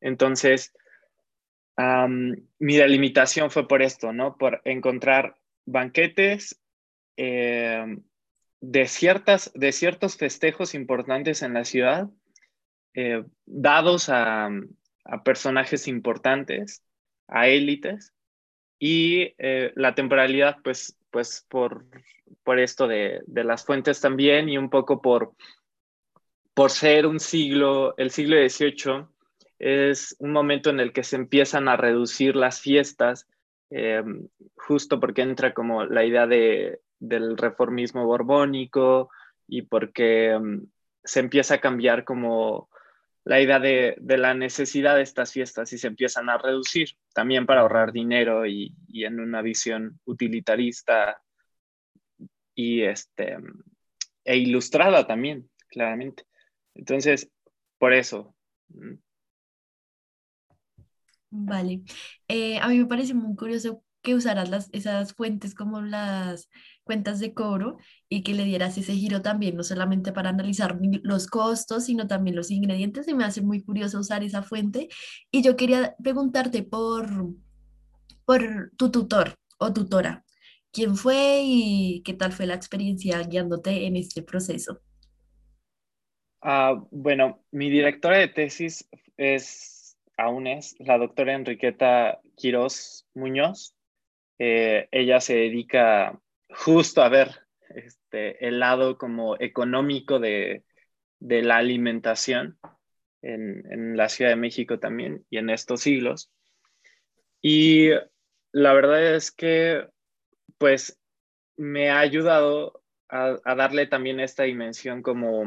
Entonces, 0.00 0.72
mi 2.58 2.76
delimitación 2.76 3.50
fue 3.50 3.66
por 3.66 3.82
esto, 3.82 4.12
¿no? 4.12 4.36
Por 4.36 4.60
encontrar 4.64 5.36
banquetes 5.64 6.60
eh, 7.16 7.98
de, 8.60 8.86
ciertas, 8.86 9.52
de 9.54 9.72
ciertos 9.72 10.16
festejos 10.16 10.74
importantes 10.74 11.42
en 11.42 11.54
la 11.54 11.64
ciudad, 11.64 12.08
eh, 12.94 13.24
dados 13.46 14.08
a, 14.08 14.50
personajes 15.24 15.88
importantes, 15.88 16.82
a 17.28 17.48
élites, 17.48 18.12
y 18.78 19.34
eh, 19.38 19.72
la 19.76 19.94
temporalidad, 19.94 20.56
pues, 20.64 20.96
pues 21.10 21.44
por, 21.48 21.84
por 22.42 22.58
esto 22.58 22.88
de, 22.88 23.20
de, 23.26 23.44
las 23.44 23.64
fuentes 23.64 24.00
también, 24.00 24.48
y 24.48 24.58
un 24.58 24.70
poco 24.70 25.02
por, 25.02 25.32
por 26.54 26.70
ser 26.70 27.06
un 27.06 27.20
siglo, 27.20 27.94
el 27.98 28.10
siglo 28.10 28.36
XVIII, 28.36 29.06
es 29.58 30.16
un 30.18 30.32
momento 30.32 30.70
en 30.70 30.80
el 30.80 30.92
que 30.92 31.04
se 31.04 31.16
empiezan 31.16 31.68
a 31.68 31.76
reducir 31.76 32.34
las 32.34 32.60
fiestas, 32.60 33.28
eh, 33.70 34.02
justo 34.56 34.98
porque 34.98 35.22
entra 35.22 35.52
como 35.52 35.84
la 35.84 36.04
idea 36.04 36.26
de, 36.26 36.80
del 36.98 37.36
reformismo 37.36 38.06
borbónico 38.06 39.10
y 39.46 39.62
porque 39.62 40.36
mm, 40.38 40.62
se 41.04 41.20
empieza 41.20 41.54
a 41.54 41.60
cambiar 41.60 42.04
como 42.04 42.70
la 43.24 43.40
idea 43.40 43.58
de, 43.58 43.96
de, 44.00 44.18
la 44.18 44.34
necesidad 44.34 44.96
de 44.96 45.02
estas 45.02 45.32
fiestas 45.32 45.72
y 45.72 45.78
se 45.78 45.86
empiezan 45.88 46.30
a 46.30 46.38
reducir 46.38 46.90
también 47.14 47.46
para 47.46 47.60
ahorrar 47.60 47.92
dinero 47.92 48.46
y, 48.46 48.74
y 48.88 49.04
en 49.04 49.20
una 49.20 49.42
visión 49.42 50.00
utilitarista 50.04 51.20
y 52.54 52.82
este, 52.82 53.36
e 54.24 54.36
ilustrada 54.36 55.06
también, 55.06 55.50
claramente. 55.68 56.24
Entonces, 56.74 57.30
por 57.78 57.92
eso. 57.92 58.34
Vale. 61.30 61.82
Eh, 62.28 62.58
a 62.58 62.68
mí 62.68 62.78
me 62.78 62.86
parece 62.86 63.14
muy 63.14 63.36
curioso 63.36 63.82
que 64.02 64.14
usaras 64.14 64.48
las, 64.48 64.68
esas 64.72 65.14
fuentes 65.14 65.54
como 65.54 65.80
las 65.80 66.50
cuentas 66.90 67.20
de 67.20 67.34
cobro 67.34 67.76
y 68.08 68.24
que 68.24 68.34
le 68.34 68.42
dieras 68.42 68.76
ese 68.76 68.94
giro 68.94 69.22
también, 69.22 69.56
no 69.56 69.62
solamente 69.62 70.10
para 70.10 70.30
analizar 70.30 70.76
los 71.04 71.28
costos, 71.28 71.84
sino 71.84 72.08
también 72.08 72.34
los 72.34 72.50
ingredientes. 72.50 73.06
Y 73.06 73.14
me 73.14 73.22
hace 73.22 73.42
muy 73.42 73.62
curioso 73.62 74.00
usar 74.00 74.24
esa 74.24 74.42
fuente. 74.42 74.88
Y 75.30 75.40
yo 75.42 75.54
quería 75.54 75.94
preguntarte 76.02 76.64
por, 76.64 77.06
por 78.24 78.72
tu 78.76 78.90
tutor 78.90 79.36
o 79.60 79.72
tutora. 79.72 80.24
¿Quién 80.72 80.96
fue 80.96 81.42
y 81.44 82.02
qué 82.04 82.14
tal 82.14 82.32
fue 82.32 82.46
la 82.46 82.54
experiencia 82.54 83.22
guiándote 83.22 83.86
en 83.86 83.94
este 83.94 84.22
proceso? 84.24 84.80
Ah, 86.42 86.74
bueno, 86.90 87.44
mi 87.52 87.70
directora 87.70 88.18
de 88.18 88.26
tesis 88.26 88.88
es 89.16 89.96
aún 90.16 90.48
es 90.48 90.74
la 90.80 90.98
doctora 90.98 91.34
Enriqueta 91.34 92.20
Quirós 92.36 93.06
Muñoz. 93.14 93.76
Eh, 94.40 94.88
ella 94.90 95.20
se 95.20 95.36
dedica 95.36 96.18
justo 96.50 97.02
a 97.02 97.08
ver 97.08 97.46
este, 97.74 98.46
el 98.46 98.60
lado 98.60 98.98
como 98.98 99.36
económico 99.38 100.18
de, 100.18 100.64
la 101.20 101.56
alimentación 101.58 102.58
en, 103.22 103.70
en, 103.70 103.96
la 103.96 104.08
Ciudad 104.08 104.30
de 104.30 104.36
México 104.36 104.78
también 104.78 105.24
y 105.30 105.38
en 105.38 105.50
estos 105.50 105.82
siglos. 105.82 106.32
Y 107.42 107.90
la 108.52 108.72
verdad 108.72 109.14
es 109.14 109.30
que, 109.30 109.86
pues, 110.58 110.98
me 111.56 111.90
ha 111.90 112.00
ayudado 112.00 112.82
a, 113.08 113.38
a 113.44 113.54
darle 113.54 113.86
también 113.86 114.20
esta 114.20 114.44
dimensión 114.44 115.02
como 115.02 115.44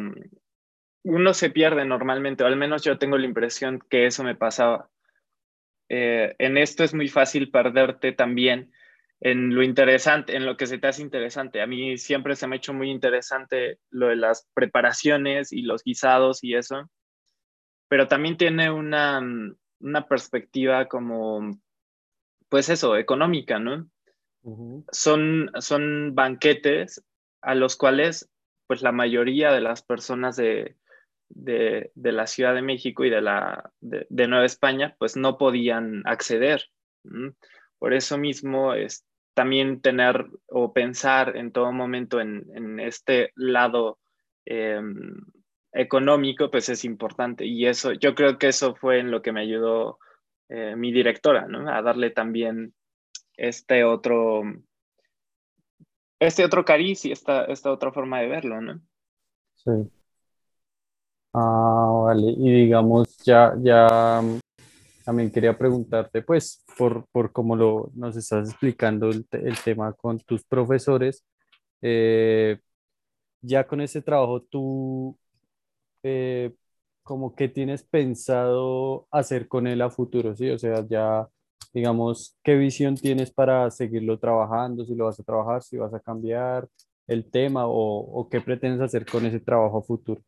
uno 1.04 1.34
se 1.34 1.49
pierde 1.49 1.86
normalmente, 1.86 2.43
o 2.43 2.47
al 2.47 2.56
menos 2.56 2.84
yo 2.84 2.97
tengo 2.97 3.17
la 3.17 3.25
impresión 3.25 3.80
que 3.89 4.06
eso 4.06 4.23
me 4.23 4.36
pasaba. 4.36 4.89
Eh, 5.89 6.36
en 6.39 6.58
esto 6.58 6.84
es 6.84 6.93
muy 6.93 7.10
fácil 7.10 7.51
perderte 7.51 8.13
también 8.13 8.71
en 9.25 9.55
lo 9.55 9.63
interesante, 9.63 10.36
en 10.36 10.45
lo 10.45 10.57
que 10.57 10.67
se 10.67 10.77
te 10.77 10.88
hace 10.88 11.01
interesante. 11.01 11.62
A 11.62 11.65
mí 11.67 11.97
siempre 11.97 12.36
se 12.36 12.45
me 12.45 12.55
ha 12.55 12.57
hecho 12.57 12.73
muy 12.73 12.91
interesante 12.91 13.79
lo 13.89 14.09
de 14.09 14.17
las 14.17 14.49
preparaciones 14.53 15.53
y 15.53 15.62
los 15.62 15.81
guisados 15.81 16.43
y 16.43 16.55
eso, 16.55 16.89
pero 17.88 18.09
también 18.09 18.36
tiene 18.36 18.69
una, 18.69 19.21
una 19.79 20.07
perspectiva 20.07 20.89
como, 20.89 21.57
pues 22.49 22.67
eso, 22.67 22.97
económica, 22.97 23.59
¿no? 23.59 23.88
son, 24.91 25.49
son 25.59 26.13
banquetes 26.15 27.01
a 27.41 27.55
los 27.55 27.77
cuales 27.77 28.29
pues 28.67 28.81
la 28.81 28.91
mayoría 28.91 29.53
de 29.53 29.62
las 29.62 29.83
personas 29.83 30.36
de, 30.36 30.75
de, 31.29 31.91
la 31.95 32.27
Ciudad 32.27 32.53
de 32.53 32.62
México 32.62 33.05
y 33.05 33.09
de, 33.09 33.21
la, 33.21 33.71
de, 33.79 34.27
Nueva 34.27 34.45
España, 34.45 34.97
pues 34.99 35.15
no 35.15 35.38
podían 35.38 36.01
acceder. 36.05 36.65
Por 37.79 37.93
eso 37.93 38.17
mismo 38.17 38.73
es 38.73 39.05
también 39.34 39.82
tener 39.82 40.28
o 40.48 40.74
pensar 40.74 41.36
en 41.38 41.52
todo 41.52 41.72
momento 41.72 42.19
en, 42.19 42.80
este 42.80 43.32
lado 43.36 44.00
em, 44.46 45.15
económico, 45.72 46.52
pues 46.52 46.69
es 46.69 46.86
importante. 46.86 47.46
Y 47.46 47.65
eso, 47.65 47.93
yo 47.93 48.15
creo 48.15 48.38
que 48.38 48.48
eso 48.48 48.76
fue 48.76 49.00
en 49.00 49.12
lo 49.12 49.22
que 49.22 49.32
me 49.32 49.41
ayudó 49.41 50.00
eh, 50.50 50.76
mi 50.76 50.91
directora, 50.91 51.48
¿no? 51.48 51.69
A 51.69 51.82
darle 51.82 52.12
también 52.12 52.74
este 53.36 53.84
otro, 53.84 54.43
este 56.19 56.46
otro 56.46 56.63
cariz 56.63 57.06
y 57.06 57.12
esta, 57.12 57.46
esta 57.46 57.72
otra 57.72 57.91
forma 57.91 58.19
de 58.19 58.28
verlo, 58.28 58.62
¿no? 58.62 58.80
Sí. 59.56 59.72
Ah, 61.34 62.02
vale. 62.06 62.34
Y 62.38 62.65
digamos, 62.65 63.17
ya, 63.24 63.56
ya 63.60 64.22
también 65.04 65.32
quería 65.32 65.58
preguntarte, 65.58 66.22
pues, 66.24 66.63
por, 66.78 67.08
por 67.12 67.32
cómo 67.32 67.56
lo, 67.56 67.92
nos 67.96 68.18
estás 68.18 68.50
explicando 68.50 69.10
el, 69.10 69.26
el 69.32 69.58
tema 69.60 69.94
con 69.94 70.20
tus 70.20 70.44
profesores, 70.46 71.26
eh, 71.82 72.60
ya 73.42 73.68
con 73.68 73.82
ese 73.82 74.02
trabajo, 74.02 74.42
tú, 74.44 75.18
eh, 76.04 76.54
como 77.04 77.36
que 77.36 77.50
tienes 77.50 77.84
pensado 77.84 79.08
hacer 79.12 79.48
con 79.48 79.68
él 79.68 79.82
a 79.82 79.89
futuro, 79.89 80.36
¿sí? 80.36 80.50
O 80.52 80.60
sea, 80.60 80.86
ya, 80.88 81.28
digamos, 81.74 82.38
¿qué 82.44 82.56
visión 82.56 82.96
tienes 82.96 83.32
para 83.32 83.70
seguirlo 83.72 84.20
trabajando? 84.20 84.86
Si 84.86 84.96
lo 84.96 85.06
vas 85.06 85.20
a 85.20 85.24
trabajar, 85.24 85.63
si 85.63 85.78
vas 85.78 85.94
a 85.94 86.00
cambiar 86.00 86.68
el 87.08 87.30
tema 87.30 87.68
o, 87.68 87.74
o 87.74 88.30
qué 88.30 88.42
pretendes 88.42 88.82
hacer 88.82 89.06
con 89.06 89.26
ese 89.26 89.39
trabajo 89.39 89.80
a 89.80 89.84
futuro. 89.84 90.22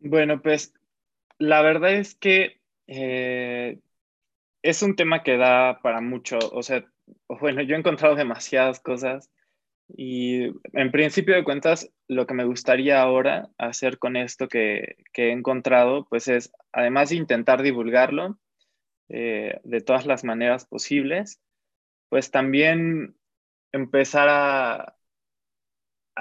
Bueno, 0.00 0.40
pues 0.42 0.72
la 1.38 1.62
verdad 1.62 1.94
es 1.94 2.14
que 2.14 2.57
eh, 2.88 3.78
es 4.62 4.82
un 4.82 4.96
tema 4.96 5.22
que 5.22 5.36
da 5.36 5.80
para 5.82 6.00
mucho. 6.00 6.38
O 6.52 6.62
sea, 6.62 6.84
bueno, 7.28 7.62
yo 7.62 7.76
he 7.76 7.78
encontrado 7.78 8.16
demasiadas 8.16 8.80
cosas 8.80 9.30
y 9.88 10.44
en 10.74 10.90
principio 10.90 11.34
de 11.34 11.44
cuentas, 11.44 11.90
lo 12.08 12.26
que 12.26 12.34
me 12.34 12.44
gustaría 12.44 13.00
ahora 13.00 13.48
hacer 13.56 13.98
con 13.98 14.16
esto 14.16 14.48
que, 14.48 14.96
he 15.14 15.30
encontrado, 15.30 16.06
pues 16.08 16.28
es, 16.28 16.52
además 16.72 17.10
de 17.10 17.16
intentar 17.16 17.62
divulgarlo 17.62 18.38
eh, 19.08 19.60
de 19.64 19.80
todas 19.80 20.06
las 20.06 20.24
maneras 20.24 20.66
posibles, 20.66 21.40
pues 22.10 22.30
también 22.30 23.16
empezar 23.72 24.28
a, 24.30 24.94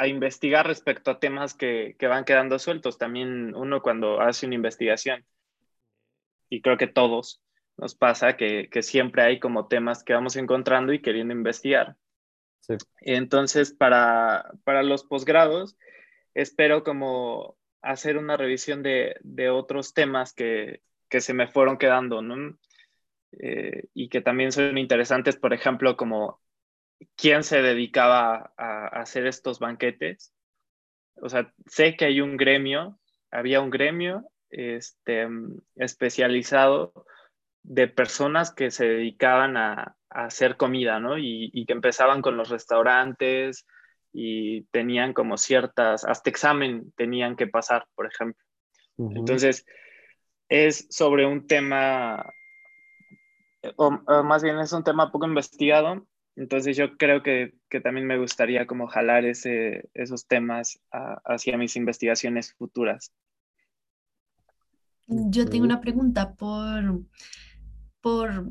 investigar 0.08 0.68
respecto 0.68 1.12
a 1.12 1.20
temas 1.20 1.54
que, 1.56 1.96
van 2.02 2.24
quedando 2.24 2.60
sueltos. 2.60 2.98
También 2.98 3.56
uno 3.56 3.82
cuando 3.82 4.22
hace 4.22 4.46
una 4.46 4.56
investigación, 4.56 5.26
y 6.50 6.62
creo 6.62 6.78
que 6.78 6.88
todos 6.88 7.42
nos 7.78 7.96
pasa 7.96 8.38
que, 8.38 8.70
que 8.70 8.82
siempre 8.82 9.22
hay 9.22 9.40
como 9.40 9.68
temas 9.68 10.04
que 10.04 10.14
vamos 10.14 10.36
encontrando 10.36 10.94
y 10.94 11.02
queriendo 11.02 11.34
investigar. 11.34 11.96
Sí. 12.62 12.76
Entonces, 13.02 13.74
para, 13.74 14.52
para 14.64 14.84
los 14.84 15.04
posgrados, 15.04 15.78
espero 16.34 16.84
como 16.84 17.58
hacer 17.82 18.18
una 18.18 18.36
revisión 18.36 18.84
de, 18.84 19.16
de 19.22 19.50
otros 19.50 19.94
temas 19.94 20.34
que, 20.34 20.82
que, 21.10 21.22
se 21.22 21.34
me 21.34 21.48
fueron 21.48 21.78
quedando, 21.78 22.22
¿no? 22.22 22.58
Eh, 23.40 23.84
y 23.94 24.10
que 24.10 24.22
también 24.22 24.52
son 24.52 24.78
interesantes, 24.78 25.38
por 25.38 25.54
ejemplo, 25.54 25.96
como 25.96 26.42
quién 27.16 27.44
se 27.44 27.62
dedicaba 27.62 28.54
a, 28.58 28.88
hacer 28.88 29.28
estos 29.28 29.60
banquetes. 29.60 30.34
O 31.22 31.30
sea, 31.30 31.54
sé 31.66 31.96
que 31.96 32.06
hay 32.06 32.22
un 32.22 32.38
gremio, 32.38 33.00
había 33.32 33.62
un 33.62 33.70
gremio 33.70 34.28
este, 34.50 35.28
especializado 35.76 36.94
de 37.64 37.88
personas 37.88 38.54
que 38.54 38.72
se 38.72 38.86
dedicaban 38.86 39.58
a, 39.58 39.96
hacer 40.10 40.56
comida, 40.56 41.00
¿no? 41.00 41.18
Y, 41.18 41.66
que 41.66 41.74
empezaban 41.74 42.22
con 42.22 42.38
los 42.38 42.50
restaurantes 42.50 43.68
y 44.14 44.64
tenían 44.72 45.14
como 45.14 45.38
ciertas, 45.38 46.06
hasta 46.06 46.30
examen 46.30 46.94
tenían 46.96 47.36
que 47.36 47.46
pasar, 47.46 47.86
por 47.94 48.08
ejemplo. 48.08 48.42
Entonces, 48.98 49.66
es 50.50 50.88
sobre 50.90 51.26
un 51.26 51.46
tema, 51.46 52.34
o, 53.76 53.92
más 54.24 54.44
bien 54.44 54.58
es 54.60 54.72
un 54.72 54.84
tema 54.84 55.12
poco 55.12 55.28
investigado, 55.28 56.08
entonces 56.36 56.78
yo 56.78 56.98
creo 56.98 57.22
que, 57.22 57.54
que 57.70 57.82
también 57.82 58.08
me 58.08 58.18
gustaría 58.18 58.66
como 58.66 58.88
jalar 58.88 59.26
ese, 59.26 59.90
esos 59.94 60.26
temas 60.26 60.80
hacia 61.26 61.58
mis 61.58 61.76
investigaciones 61.76 62.54
futuras. 62.54 63.12
Yo 65.08 65.48
tengo 65.50 65.65
una 65.65 65.80
pregunta 65.82 66.34
por 66.34 67.02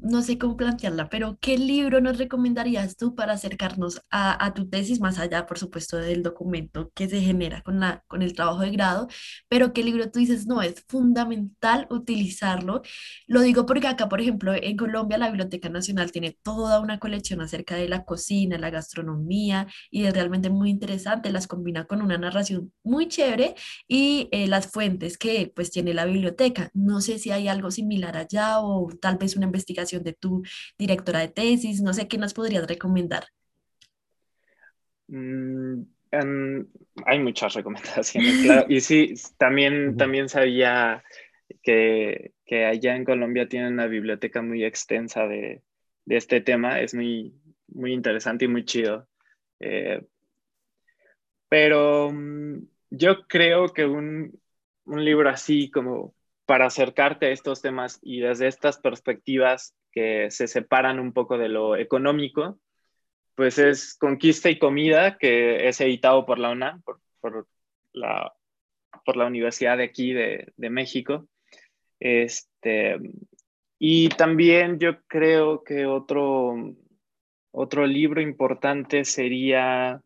no 0.03 0.23
sé 0.23 0.39
cómo 0.39 0.57
plantearla, 0.57 1.09
pero 1.09 1.39
¿qué 1.41 1.59
libro 1.59 2.01
nos 2.01 2.19
recomendarías 2.19 2.97
tú 2.97 3.15
para 3.15 3.35
acercarnos 3.35 4.01
a, 4.11 4.45
a, 4.45 4.55
tu 4.55 4.69
tesis, 4.69 5.01
más 5.01 5.19
allá, 5.19 5.47
por 5.47 5.59
supuesto, 5.59 5.97
del 5.97 6.23
documento 6.23 6.91
que 6.95 7.09
se 7.09 7.21
genera 7.21 7.63
con, 7.63 7.81
la, 7.81 8.03
con 8.07 8.23
el 8.23 8.35
trabajo 8.35 8.61
de 8.61 8.71
grado, 8.71 9.09
pero 9.49 9.73
qué 9.73 9.83
libro 9.85 10.11
tú 10.11 10.19
dices, 10.19 10.47
no, 10.47 10.63
es 10.63 10.85
fundamental 10.89 11.87
utilizarlo? 11.91 12.83
Lo 13.27 13.41
digo 13.41 13.67
porque 13.67 13.89
acá, 13.89 14.09
por 14.09 14.21
ejemplo, 14.21 14.53
en 14.55 14.77
Colombia 14.77 15.19
la 15.19 15.29
Biblioteca 15.29 15.69
Nacional 15.69 16.13
tiene 16.13 16.37
toda 16.43 16.81
una 16.81 16.99
colección 16.99 17.41
acerca 17.41 17.77
de 17.77 17.89
la 17.89 18.05
cocina, 18.05 18.59
la 18.59 18.71
gastronomía, 18.71 19.67
y 19.91 20.05
es 20.05 20.15
realmente 20.15 20.51
muy 20.51 20.71
interesante, 20.71 21.31
las 21.31 21.47
combina 21.47 21.87
con 21.87 22.03
una 22.03 22.19
narración 22.19 22.73
muy 22.85 23.09
chévere 23.09 23.55
y 23.89 24.29
eh, 24.33 24.47
las 24.47 24.69
fuentes 24.69 25.19
que 25.19 25.53
pues 25.55 25.71
tiene 25.71 25.95
la 25.95 26.05
biblioteca. 26.05 26.71
No 26.75 27.01
sé 27.01 27.19
si 27.19 27.31
hay 27.31 27.49
algo 27.49 27.71
similar 27.71 28.17
allá 28.17 28.61
o 28.61 28.89
tal 29.01 29.17
vez 29.19 29.37
una 29.37 29.46
investigación 29.47 30.03
de 30.03 30.13
tu 30.13 30.43
directora 30.79 31.21
de 31.21 31.29
tesis? 31.29 31.83
No 31.83 31.93
sé 31.95 32.09
qué 32.09 32.19
nos 32.19 32.35
podrías 32.35 32.67
recomendar. 32.67 33.25
Mm, 35.09 35.83
hay 37.05 37.19
muchas 37.19 37.55
recomendaciones, 37.55 38.39
claro. 38.43 38.67
Y 38.69 38.81
sí, 38.81 39.15
también, 39.39 39.97
también 39.97 40.29
sabía 40.29 41.05
que, 41.63 42.33
que, 42.45 42.65
allá 42.65 42.97
en 42.97 43.05
Colombia 43.05 43.49
tienen 43.49 43.75
una 43.75 43.87
biblioteca 43.87 44.43
muy 44.43 44.65
extensa 44.65 45.27
de, 45.27 45.63
de 46.05 46.17
este 46.17 46.41
tema. 46.41 46.81
Es 46.81 46.95
muy, 46.95 47.35
muy 47.69 47.93
interesante 47.93 48.45
y 48.47 48.49
muy 48.49 48.65
chido. 48.65 49.09
Eh, 49.61 50.03
pero 51.49 52.11
mm, 52.13 52.67
yo 52.91 53.27
creo 53.27 53.73
que 53.73 53.85
un, 53.85 54.41
un 54.85 55.05
libro 55.05 55.29
así 55.29 55.71
como 55.71 56.15
para 56.47 56.67
acercarte 56.67 57.27
a 57.27 57.31
estos 57.31 57.61
temas 57.61 57.99
y 58.03 58.21
desde 58.21 58.47
estas 58.47 58.79
perspectivas 58.79 59.75
que 59.91 60.31
se 60.31 60.47
separan 60.47 61.01
un 61.01 61.13
poco 61.13 61.37
de 61.39 61.49
lo 61.49 61.77
económico, 61.77 62.59
pues 63.35 63.59
es 63.59 63.95
Conquista 63.99 64.49
y 64.49 64.59
Comida, 64.59 65.19
que 65.19 65.69
es 65.69 65.81
editado 65.81 66.25
por 66.25 66.39
la 66.39 66.51
UNAM, 66.51 66.83
por, 66.83 67.49
la, 67.93 68.33
por 69.05 69.17
la 69.17 69.27
Universidad 69.27 69.77
de 69.77 69.85
aquí 69.85 70.13
de, 70.13 70.53
de, 70.57 70.71
México. 70.71 71.29
Este, 71.99 72.99
y 73.79 74.09
también 74.11 74.79
yo 74.79 75.03
creo 75.07 75.65
que 75.65 75.85
otro, 75.85 76.55
otro 77.51 77.87
libro 77.87 78.21
importante 78.21 79.05
sería, 79.05 80.01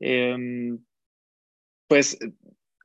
em, 0.00 0.78
pues 1.86 2.18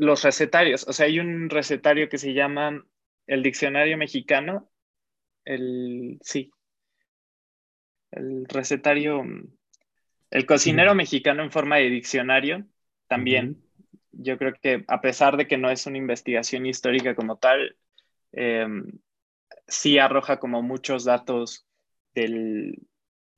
los 0.02 0.24
recetarios. 0.24 0.88
O 0.88 0.94
sea, 0.94 1.06
hay 1.06 1.20
un 1.20 1.48
recetario 1.48 2.10
que 2.10 2.18
se 2.18 2.34
llama 2.34 2.84
el 3.28 3.44
Diccionario 3.44 3.98
Mexicano. 4.00 4.68
El, 5.46 6.18
sí. 6.22 6.52
El 8.10 8.46
recetario, 8.48 9.24
el 10.32 10.46
cocinero 10.48 10.96
mexicano 10.96 11.44
en 11.44 11.52
forma 11.52 11.78
de 11.78 11.92
diccionario, 11.92 12.66
también. 13.08 13.62
Yo 14.12 14.40
creo 14.40 14.54
que 14.60 14.84
a 14.88 15.02
pesar 15.02 15.38
de 15.38 15.48
que 15.48 15.60
no 15.60 15.70
es 15.70 15.86
una 15.86 16.00
investigación 16.00 16.66
histórica 16.66 17.14
como 17.14 17.38
tal, 17.38 17.78
em, 18.32 18.92
sí 19.68 20.00
arroja 20.00 20.40
como 20.40 20.64
muchos 20.64 21.06
datos 21.06 21.68
del, 22.16 22.88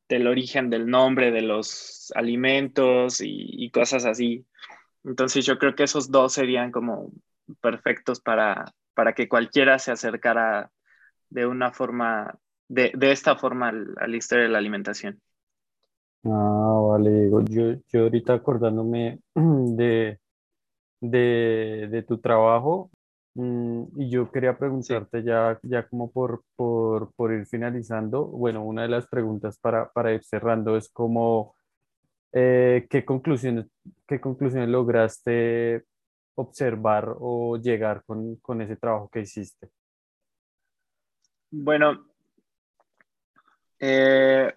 del, 0.08 0.28
origen 0.28 0.70
del 0.70 0.88
nombre 0.88 1.32
de 1.32 1.42
los 1.42 2.14
alimentos 2.16 3.20
y 3.22 3.70
cosas 3.72 4.06
así. 4.06 4.46
Entonces 5.04 5.46
yo 5.46 5.58
creo 5.60 5.76
que 5.76 5.84
esos 5.84 6.12
dos 6.12 6.34
serían 6.34 6.72
como 6.72 7.12
perfectos 7.62 8.22
para, 8.22 8.66
para 8.94 9.14
que 9.14 9.28
cualquiera 9.30 9.80
se 9.80 9.92
acercara 9.92 10.72
de 11.30 11.48
una 11.48 11.72
forma, 11.74 12.38
de, 12.70 12.92
de 12.96 13.12
esta 13.14 13.36
forma 13.38 13.70
a 13.98 14.08
la 14.08 14.18
historia 14.18 14.46
de 14.46 14.52
la 14.52 14.60
alimentación. 14.60 15.22
Ah, 16.26 16.80
vale, 16.90 17.30
yo, 17.50 17.74
yo 17.90 18.02
ahorita 18.04 18.34
acordándome 18.36 19.20
de, 19.36 20.20
de, 21.02 21.88
de 21.92 22.04
tu 22.04 22.20
trabajo 22.20 22.92
mm, 23.36 23.84
y 24.02 24.10
yo 24.12 24.32
quería 24.32 24.58
preguntarte 24.58 25.24
ya, 25.24 25.60
ya 25.64 25.88
como 25.88 26.12
por, 26.12 26.44
por, 26.56 27.14
por 27.16 27.34
ir 27.34 27.46
finalizando, 27.48 28.26
bueno, 28.28 28.64
una 28.66 28.84
de 28.84 28.90
las 28.90 29.08
preguntas 29.08 29.60
para, 29.60 29.92
para 29.94 30.14
ir 30.14 30.24
cerrando 30.26 30.78
es 30.78 30.90
como 30.90 31.56
eh, 32.34 32.88
¿qué 32.90 33.06
conclusiones, 33.06 33.68
qué 34.08 34.20
conclusiones 34.20 34.70
lograste 34.70 35.84
observar 36.36 37.16
o 37.20 37.58
llegar 37.58 38.04
con, 38.06 38.38
con 38.38 38.62
ese 38.62 38.76
trabajo 38.76 39.10
que 39.10 39.22
hiciste? 39.22 39.70
Bueno, 41.52 42.08
eh, 43.80 44.52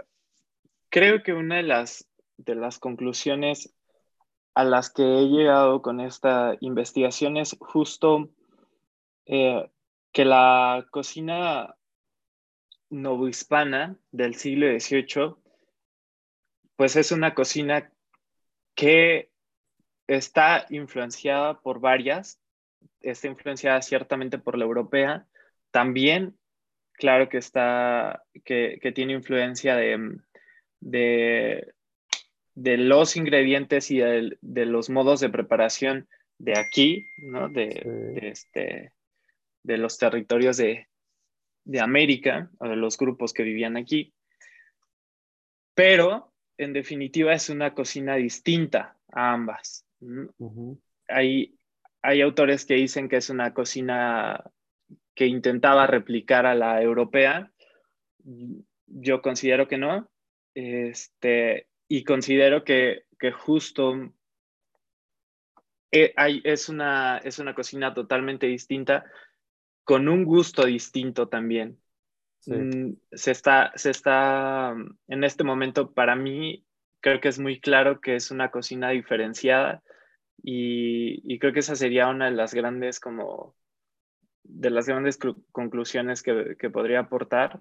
creo 0.88 1.22
que 1.22 1.34
una 1.34 1.56
de 1.56 1.64
las, 1.64 2.08
de 2.38 2.54
las 2.54 2.78
conclusiones 2.78 3.74
a 4.54 4.64
las 4.64 4.90
que 4.90 5.02
he 5.02 5.28
llegado 5.28 5.82
con 5.82 6.00
esta 6.00 6.56
investigación 6.60 7.36
es 7.36 7.54
justo 7.60 8.30
eh, 9.26 9.70
que 10.12 10.24
la 10.24 10.86
cocina 10.90 11.76
novohispana 12.88 13.98
del 14.12 14.34
siglo 14.36 14.66
XVIII 14.68 15.34
pues 16.76 16.96
es 16.96 17.12
una 17.12 17.34
cocina 17.34 17.90
que 18.74 19.30
está 20.06 20.66
influenciada 20.70 21.60
por 21.60 21.80
varias, 21.80 22.40
está 23.00 23.26
influenciada 23.26 23.82
ciertamente 23.82 24.38
por 24.38 24.56
la 24.56 24.64
europea, 24.64 25.26
también, 25.70 26.38
claro 26.92 27.28
que 27.28 27.38
está, 27.38 28.22
que, 28.44 28.78
tiene 28.94 29.14
influencia 29.14 29.74
de, 29.76 30.18
de, 30.80 32.76
los 32.76 33.16
ingredientes 33.16 33.90
y 33.90 33.98
de, 33.98 34.66
los 34.66 34.90
modos 34.90 35.20
de 35.20 35.30
preparación 35.30 36.08
de 36.38 36.58
aquí, 36.58 37.06
¿no? 37.18 37.48
De, 37.48 38.20
este, 38.22 38.92
de 39.62 39.78
los 39.78 39.98
territorios 39.98 40.58
de, 40.58 40.86
de 41.64 41.80
América, 41.80 42.50
o 42.58 42.68
de 42.68 42.76
los 42.76 42.96
grupos 42.96 43.32
que 43.32 43.42
vivían 43.42 43.76
aquí. 43.76 44.14
Pero 45.74 46.32
en 46.58 46.72
definitiva 46.72 47.32
es 47.32 47.50
una 47.50 47.74
cocina 47.74 48.16
distinta 48.16 48.96
a 49.12 49.32
ambas. 49.32 49.86
hay, 51.08 51.58
hay 52.02 52.20
autores 52.20 52.66
que 52.66 52.74
dicen 52.74 53.08
que 53.08 53.16
es 53.16 53.30
una 53.30 53.52
cocina 53.54 54.42
que 55.14 55.26
intentaba 55.26 55.86
replicar 55.86 56.46
a 56.46 56.54
la 56.54 56.82
europea. 56.82 57.50
Yo 58.86 59.22
considero 59.22 59.68
que 59.68 59.78
no. 59.78 60.10
Este, 60.54 61.68
y 61.88 62.04
considero 62.04 62.64
que, 62.64 63.04
que 63.18 63.32
justo 63.32 64.12
eh, 65.92 66.14
es, 66.44 66.68
una, 66.68 67.18
es 67.18 67.38
una 67.38 67.54
cocina 67.54 67.94
totalmente 67.94 68.46
distinta, 68.46 69.04
con 69.84 70.08
un 70.08 70.24
gusto 70.24 70.64
distinto 70.66 71.28
también. 71.28 71.80
Mm, 72.46 72.94
se, 73.12 73.30
está, 73.30 73.72
se 73.74 73.90
está, 73.90 74.74
en 75.08 75.24
este 75.24 75.44
momento 75.44 75.92
para 75.92 76.16
mí, 76.16 76.64
creo 77.00 77.20
que 77.20 77.28
es 77.28 77.38
muy 77.38 77.60
claro 77.60 78.00
que 78.00 78.16
es 78.16 78.30
una 78.30 78.50
cocina 78.50 78.90
diferenciada 78.90 79.82
y, 80.42 81.38
creo 81.38 81.52
que 81.52 81.60
esa 81.60 81.76
sería 81.76 82.08
una 82.08 82.26
de 82.26 82.32
las 82.32 82.54
grandes 82.54 83.00
como, 83.00 83.54
de 84.44 84.70
las 84.70 84.86
grandes 84.86 85.18
conclusiones 85.52 86.22
que, 86.22 86.56
que, 86.58 86.70
podría 86.70 87.00
aportar, 87.00 87.60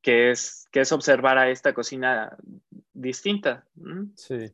que 0.00 0.30
es, 0.30 0.68
que 0.70 0.80
es 0.80 0.92
observar 0.92 1.38
a 1.38 1.50
esta 1.50 1.74
cocina 1.74 2.36
distinta. 2.92 3.66
Sí. 4.16 4.52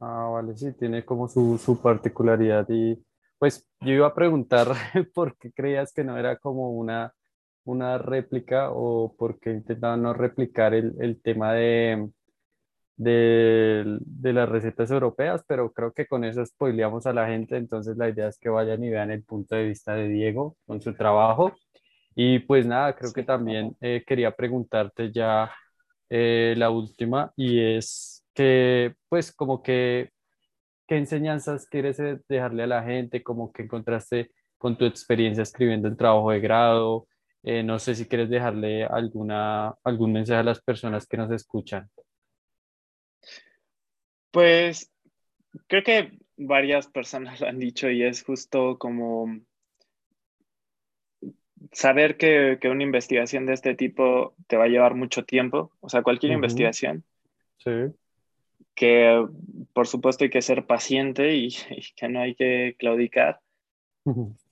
Ah, 0.00 0.28
vale, 0.32 0.56
sí, 0.56 0.72
tiene 0.72 1.04
como 1.04 1.28
su, 1.28 1.58
su 1.58 1.80
particularidad 1.80 2.66
y 2.68 3.02
pues 3.44 3.68
yo 3.80 3.92
iba 3.92 4.06
a 4.06 4.14
preguntar 4.14 4.68
por 5.14 5.36
qué 5.36 5.52
creías 5.52 5.92
que 5.92 6.02
no 6.02 6.16
era 6.16 6.38
como 6.38 6.70
una, 6.70 7.12
una 7.64 7.98
réplica 7.98 8.70
o 8.70 9.14
por 9.18 9.38
qué 9.38 9.50
intentaban 9.50 10.00
no 10.02 10.14
replicar 10.14 10.72
el, 10.72 10.94
el 10.98 11.20
tema 11.20 11.52
de, 11.52 12.08
de, 12.96 13.98
de, 14.00 14.32
las 14.32 14.48
recetas 14.48 14.90
europeas, 14.90 15.44
pero 15.46 15.70
creo 15.74 15.92
que 15.92 16.06
con 16.06 16.24
eso 16.24 16.46
spoileamos 16.46 17.04
a 17.06 17.12
la 17.12 17.26
gente, 17.28 17.58
entonces 17.58 17.98
la 17.98 18.08
idea 18.08 18.28
es 18.28 18.38
que 18.38 18.48
vayan 18.48 18.82
y 18.82 18.88
vean 18.88 19.10
el 19.10 19.24
punto 19.24 19.56
de 19.56 19.64
vista 19.66 19.94
de 19.94 20.08
Diego 20.08 20.56
con 20.64 20.80
su 20.80 20.94
trabajo. 20.94 21.52
Y 22.14 22.38
pues 22.38 22.64
nada, 22.64 22.96
creo 22.96 23.12
que 23.12 23.24
también 23.24 23.76
eh, 23.82 24.04
quería 24.06 24.30
preguntarte 24.34 25.12
ya 25.12 25.52
eh, 26.08 26.54
la 26.56 26.70
última 26.70 27.30
y 27.36 27.60
es 27.60 28.24
que 28.32 28.94
pues 29.10 29.32
como 29.32 29.62
que, 29.62 30.12
¿qué 30.86 30.96
enseñanzas 30.96 31.66
quieres 31.66 31.98
eh, 32.00 32.18
dejarle 32.28 32.64
a 32.64 32.66
la 32.66 32.82
gente? 32.82 33.22
Como 33.22 33.52
que 33.52 33.62
encontraste 33.62 34.30
con 34.58 34.76
tu 34.76 34.84
experiencia 34.84 35.42
escribiendo 35.42 35.88
el 35.88 35.96
trabajo 35.96 36.30
de 36.30 36.40
grado. 36.40 37.06
Eh, 37.42 37.62
no 37.62 37.78
sé 37.78 37.94
si 37.94 38.06
quieres 38.06 38.30
dejarle 38.30 38.84
alguna, 38.84 39.74
algún 39.84 40.12
mensaje 40.12 40.40
a 40.40 40.44
las 40.44 40.62
personas 40.62 41.06
que 41.06 41.16
nos 41.16 41.30
escuchan. 41.30 41.88
Pues 44.30 44.90
creo 45.66 45.82
que 45.82 46.18
varias 46.36 46.86
personas 46.88 47.40
lo 47.40 47.48
han 47.48 47.58
dicho 47.58 47.88
y 47.90 48.02
es 48.02 48.22
justo 48.22 48.78
como 48.78 49.40
saber 51.72 52.16
que, 52.16 52.58
una 52.64 52.82
investigación 52.82 53.46
de 53.46 53.54
este 53.54 53.74
tipo 53.74 54.34
te 54.46 54.56
va 54.56 54.64
a 54.64 54.68
llevar 54.68 54.94
mucho 54.94 55.24
tiempo, 55.24 55.72
o 55.80 55.88
sea, 55.88 56.02
cualquier 56.02 56.32
investigación. 56.32 57.04
Sí. 57.58 57.70
Que 58.74 59.26
por 59.72 59.86
supuesto 59.86 60.24
hay 60.24 60.30
que 60.30 60.42
ser 60.42 60.66
paciente 60.66 61.34
y, 61.34 61.48
que 61.96 62.08
no 62.08 62.20
hay 62.20 62.34
que 62.34 62.76
claudicar. 62.78 63.40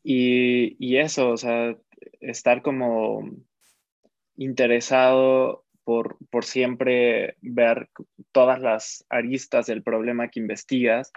y, 0.03 0.77
y, 0.79 0.97
eso, 0.97 1.31
o 1.31 1.37
sea, 1.37 1.77
estar 2.21 2.63
como 2.63 3.29
interesado 4.37 5.65
por, 5.85 6.17
por 6.31 6.45
siempre 6.45 7.37
ver 7.41 7.91
todas 8.33 8.61
las 8.61 9.05
aristas 9.11 9.67
del 9.67 9.83
problema 9.83 10.29
que 10.29 10.41
investigas 10.41 11.13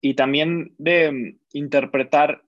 y 0.00 0.14
también 0.14 0.74
de 0.78 1.38
interpretar 1.52 2.42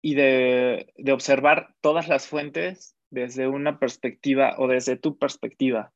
y 0.00 0.14
de, 0.14 0.92
observar 1.12 1.74
todas 1.80 2.08
las 2.08 2.28
fuentes 2.28 2.96
desde 3.10 3.48
una 3.48 3.78
perspectiva 3.78 4.54
o 4.58 4.68
desde 4.68 4.96
tu 4.96 5.18
perspectiva. 5.18 5.92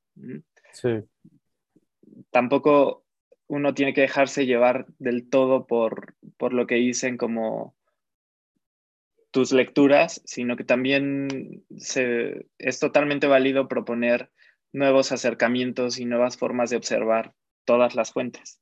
Sí. 0.72 1.04
Tampoco 2.30 3.04
uno 3.46 3.74
tiene 3.74 3.92
que 3.94 4.02
dejarse 4.02 4.46
llevar 4.46 4.86
del 4.98 5.28
todo 5.28 5.66
por, 5.66 6.14
por 6.36 6.52
lo 6.52 6.66
que 6.66 6.76
dicen 6.76 7.16
como 7.16 7.74
tus 9.30 9.52
lecturas, 9.52 10.22
sino 10.24 10.56
que 10.56 10.64
también 10.64 11.64
se, 11.76 12.46
es 12.58 12.80
totalmente 12.80 13.26
válido 13.26 13.68
proponer 13.68 14.30
nuevos 14.72 15.12
acercamientos 15.12 15.98
y 15.98 16.04
nuevas 16.04 16.36
formas 16.36 16.70
de 16.70 16.76
observar 16.76 17.34
todas 17.64 17.94
las 17.94 18.12
fuentes. 18.12 18.60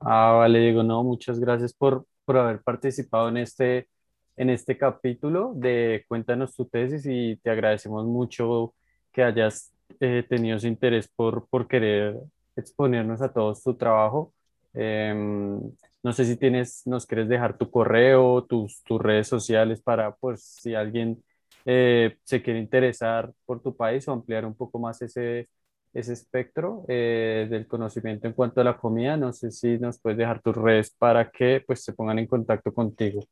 Ah, 0.00 0.32
vale, 0.38 0.58
Diego, 0.60 0.82
no, 0.82 1.02
muchas 1.04 1.38
gracias 1.38 1.72
por, 1.72 2.06
por 2.24 2.38
haber 2.38 2.62
participado 2.62 3.28
en 3.28 3.38
este, 3.38 3.88
en 4.36 4.50
este 4.50 4.76
capítulo 4.78 5.52
de 5.54 6.04
Cuéntanos 6.08 6.54
tu 6.54 6.66
tesis 6.66 7.04
y 7.06 7.36
te 7.36 7.50
agradecemos 7.50 8.06
mucho 8.06 8.74
que 9.12 9.22
hayas 9.22 9.75
eh, 10.00 10.24
tenido 10.28 10.56
ese 10.56 10.68
interés 10.68 11.08
por, 11.08 11.48
por 11.48 11.68
querer 11.68 12.16
exponernos 12.56 13.22
a 13.22 13.32
todos 13.32 13.62
tu 13.62 13.74
trabajo. 13.76 14.34
Em, 14.74 15.60
no 16.02 16.12
sé 16.12 16.24
si 16.24 16.36
tienes, 16.36 16.86
nos 16.86 17.06
quieres 17.06 17.28
dejar 17.28 17.56
tu 17.58 17.70
correo, 17.70 18.44
tus, 18.44 18.82
tus 18.84 19.00
redes 19.00 19.28
sociales 19.28 19.80
para, 19.82 20.14
pues, 20.16 20.42
si 20.42 20.74
alguien 20.74 21.22
eh, 21.64 22.16
se 22.24 22.42
quiere 22.42 22.60
interesar 22.60 23.32
por 23.44 23.62
tu 23.62 23.76
país 23.76 24.06
o 24.06 24.12
ampliar 24.12 24.44
un 24.46 24.54
poco 24.54 24.78
más 24.78 25.02
ese, 25.02 25.48
ese 25.92 26.12
espectro 26.12 26.84
eh, 26.88 27.46
del 27.50 27.66
conocimiento 27.66 28.26
en 28.28 28.34
cuanto 28.34 28.60
a 28.60 28.64
la 28.64 28.76
comida. 28.76 29.16
No 29.16 29.32
sé 29.32 29.50
si 29.50 29.78
nos 29.78 29.98
puedes 29.98 30.18
dejar 30.18 30.42
tus 30.42 30.54
redes 30.56 30.90
para 30.90 31.30
que 31.30 31.62
pues 31.66 31.82
se 31.82 31.92
pongan 31.92 32.18
en 32.18 32.26
contacto 32.26 32.72
contigo. 32.72 33.26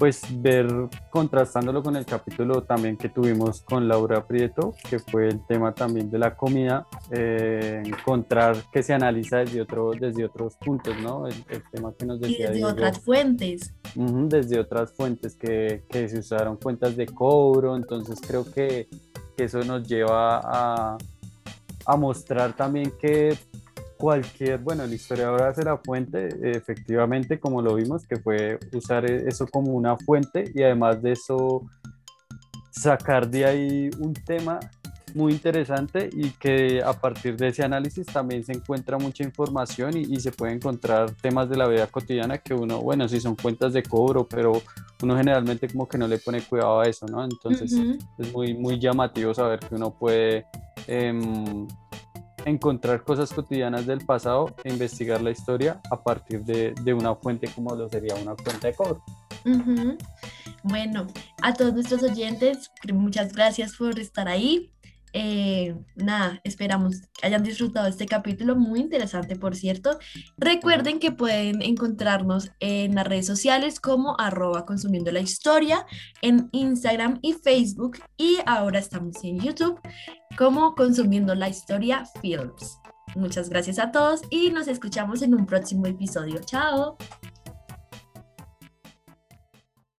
pues 0.00 0.22
ver, 0.40 0.66
contrastándolo 1.10 1.82
con 1.82 1.94
el 1.94 2.06
capítulo 2.06 2.62
también 2.62 2.96
que 2.96 3.10
tuvimos 3.10 3.60
con 3.60 3.86
Laura 3.86 4.26
Prieto, 4.26 4.74
que 4.88 4.98
fue 4.98 5.28
el 5.28 5.46
tema 5.46 5.74
también 5.74 6.10
de 6.10 6.18
la 6.18 6.38
comida, 6.38 6.86
eh, 7.10 7.82
encontrar 7.84 8.56
que 8.72 8.82
se 8.82 8.94
analiza 8.94 9.40
desde, 9.40 9.60
otro, 9.60 9.90
desde 9.92 10.24
otros 10.24 10.56
puntos, 10.56 10.96
¿no? 11.02 11.26
El, 11.26 11.62
tema 11.70 11.92
que 11.92 12.06
nos 12.06 12.18
decía. 12.18 12.46
Y 12.46 12.52
desde 12.54 12.64
otras 12.64 12.98
fuentes. 13.00 13.74
desde 13.94 14.58
otras 14.58 14.90
fuentes 14.90 15.36
que, 15.36 15.84
que, 15.86 16.08
se 16.08 16.20
usaron 16.20 16.56
cuentas 16.56 16.96
de 16.96 17.04
cobro, 17.04 17.76
entonces 17.76 18.18
creo 18.26 18.50
que, 18.50 18.88
que 19.36 19.44
eso 19.44 19.62
nos 19.64 19.86
lleva 19.86 20.40
a, 20.42 20.96
a 21.84 21.96
mostrar 21.98 22.56
también 22.56 22.90
que 22.98 23.36
cualquier, 24.00 24.58
bueno, 24.60 24.84
el 24.84 24.94
historiador 24.94 25.42
hace 25.42 25.62
la 25.62 25.76
fuente, 25.76 26.28
efectivamente, 26.42 27.38
como 27.38 27.60
lo 27.60 27.74
vimos, 27.74 28.06
que 28.06 28.16
fue 28.16 28.58
usar 28.72 29.08
e-, 29.08 29.28
eso 29.28 29.46
como 29.46 29.72
una 29.72 29.96
fuente 29.98 30.50
y 30.54 30.62
además 30.62 31.02
de 31.02 31.12
eso 31.12 31.66
sacar 32.70 33.28
de 33.28 33.44
ahí 33.44 33.90
un 33.98 34.14
tema 34.14 34.58
muy 35.14 35.32
interesante 35.32 36.08
y 36.12 36.30
que 36.30 36.82
a 36.82 36.92
partir 36.92 37.36
de 37.36 37.48
ese 37.48 37.64
análisis 37.64 38.06
también 38.06 38.44
se 38.44 38.52
encuentra 38.52 38.96
mucha 38.96 39.24
información 39.24 39.96
y, 39.96 40.20
se 40.20 40.30
puede 40.30 40.52
encontrar 40.52 41.10
temas 41.16 41.50
de 41.50 41.56
la 41.56 41.66
vida 41.66 41.86
cotidiana 41.88 42.38
que 42.38 42.54
uno, 42.54 42.80
bueno, 42.80 43.08
sí 43.08 43.20
son 43.20 43.34
cuentas 43.34 43.72
de 43.72 43.82
cobro, 43.82 44.26
pero 44.26 44.52
uno 45.02 45.16
generalmente 45.16 45.68
como 45.68 45.88
que 45.88 45.98
no 45.98 46.06
le 46.06 46.18
pone 46.18 46.40
cuidado 46.42 46.80
a 46.80 46.84
eso, 46.84 47.06
¿no? 47.06 47.24
Entonces 47.24 47.72
es 48.18 48.32
muy, 48.32 48.54
muy 48.54 48.78
llamativo 48.78 49.34
saber 49.34 49.60
que 49.60 49.74
uno 49.74 49.90
puede... 49.90 50.46
Em, 50.86 51.66
encontrar 52.44 53.02
cosas 53.04 53.32
cotidianas 53.32 53.86
del 53.86 54.04
pasado 54.04 54.54
e 54.64 54.70
investigar 54.70 55.20
la 55.22 55.30
historia 55.30 55.80
a 55.90 56.02
partir 56.02 56.44
de, 56.44 56.72
de 56.82 56.94
una 56.94 57.14
fuente 57.14 57.48
como 57.48 57.74
lo 57.74 57.88
sería 57.88 58.14
una 58.14 58.34
fuente 58.36 58.68
de 58.68 58.74
cobro. 58.74 59.02
Bueno, 60.62 61.06
a 61.42 61.54
todos 61.54 61.72
nuestros 61.72 62.02
oyentes, 62.02 62.70
muchas 62.92 63.32
gracias 63.32 63.76
por 63.76 63.98
estar 63.98 64.28
ahí. 64.28 64.70
Eh, 65.12 65.74
nada, 65.96 66.40
esperamos 66.44 67.00
que 67.00 67.26
hayan 67.26 67.42
disfrutado 67.42 67.88
este 67.88 68.06
capítulo, 68.06 68.54
muy 68.54 68.80
interesante 68.80 69.34
por 69.36 69.56
cierto. 69.56 69.98
Recuerden 70.36 71.00
que 71.00 71.10
pueden 71.10 71.62
encontrarnos 71.62 72.52
en 72.60 72.94
las 72.94 73.06
redes 73.06 73.26
sociales 73.26 73.80
como 73.80 74.18
arroba 74.20 74.66
consumiendo 74.66 75.10
la 75.10 75.20
historia, 75.20 75.84
en 76.22 76.48
Instagram 76.52 77.18
y 77.22 77.32
Facebook 77.32 77.98
y 78.16 78.38
ahora 78.46 78.78
estamos 78.78 79.16
en 79.24 79.40
YouTube 79.40 79.80
como 80.36 80.74
consumiendo 80.74 81.34
la 81.34 81.48
historia 81.48 82.04
Films. 82.20 82.80
Muchas 83.16 83.48
gracias 83.48 83.78
a 83.78 83.90
todos 83.90 84.22
y 84.30 84.50
nos 84.50 84.68
escuchamos 84.68 85.22
en 85.22 85.34
un 85.34 85.46
próximo 85.46 85.86
episodio. 85.86 86.40
Chao. 86.44 86.96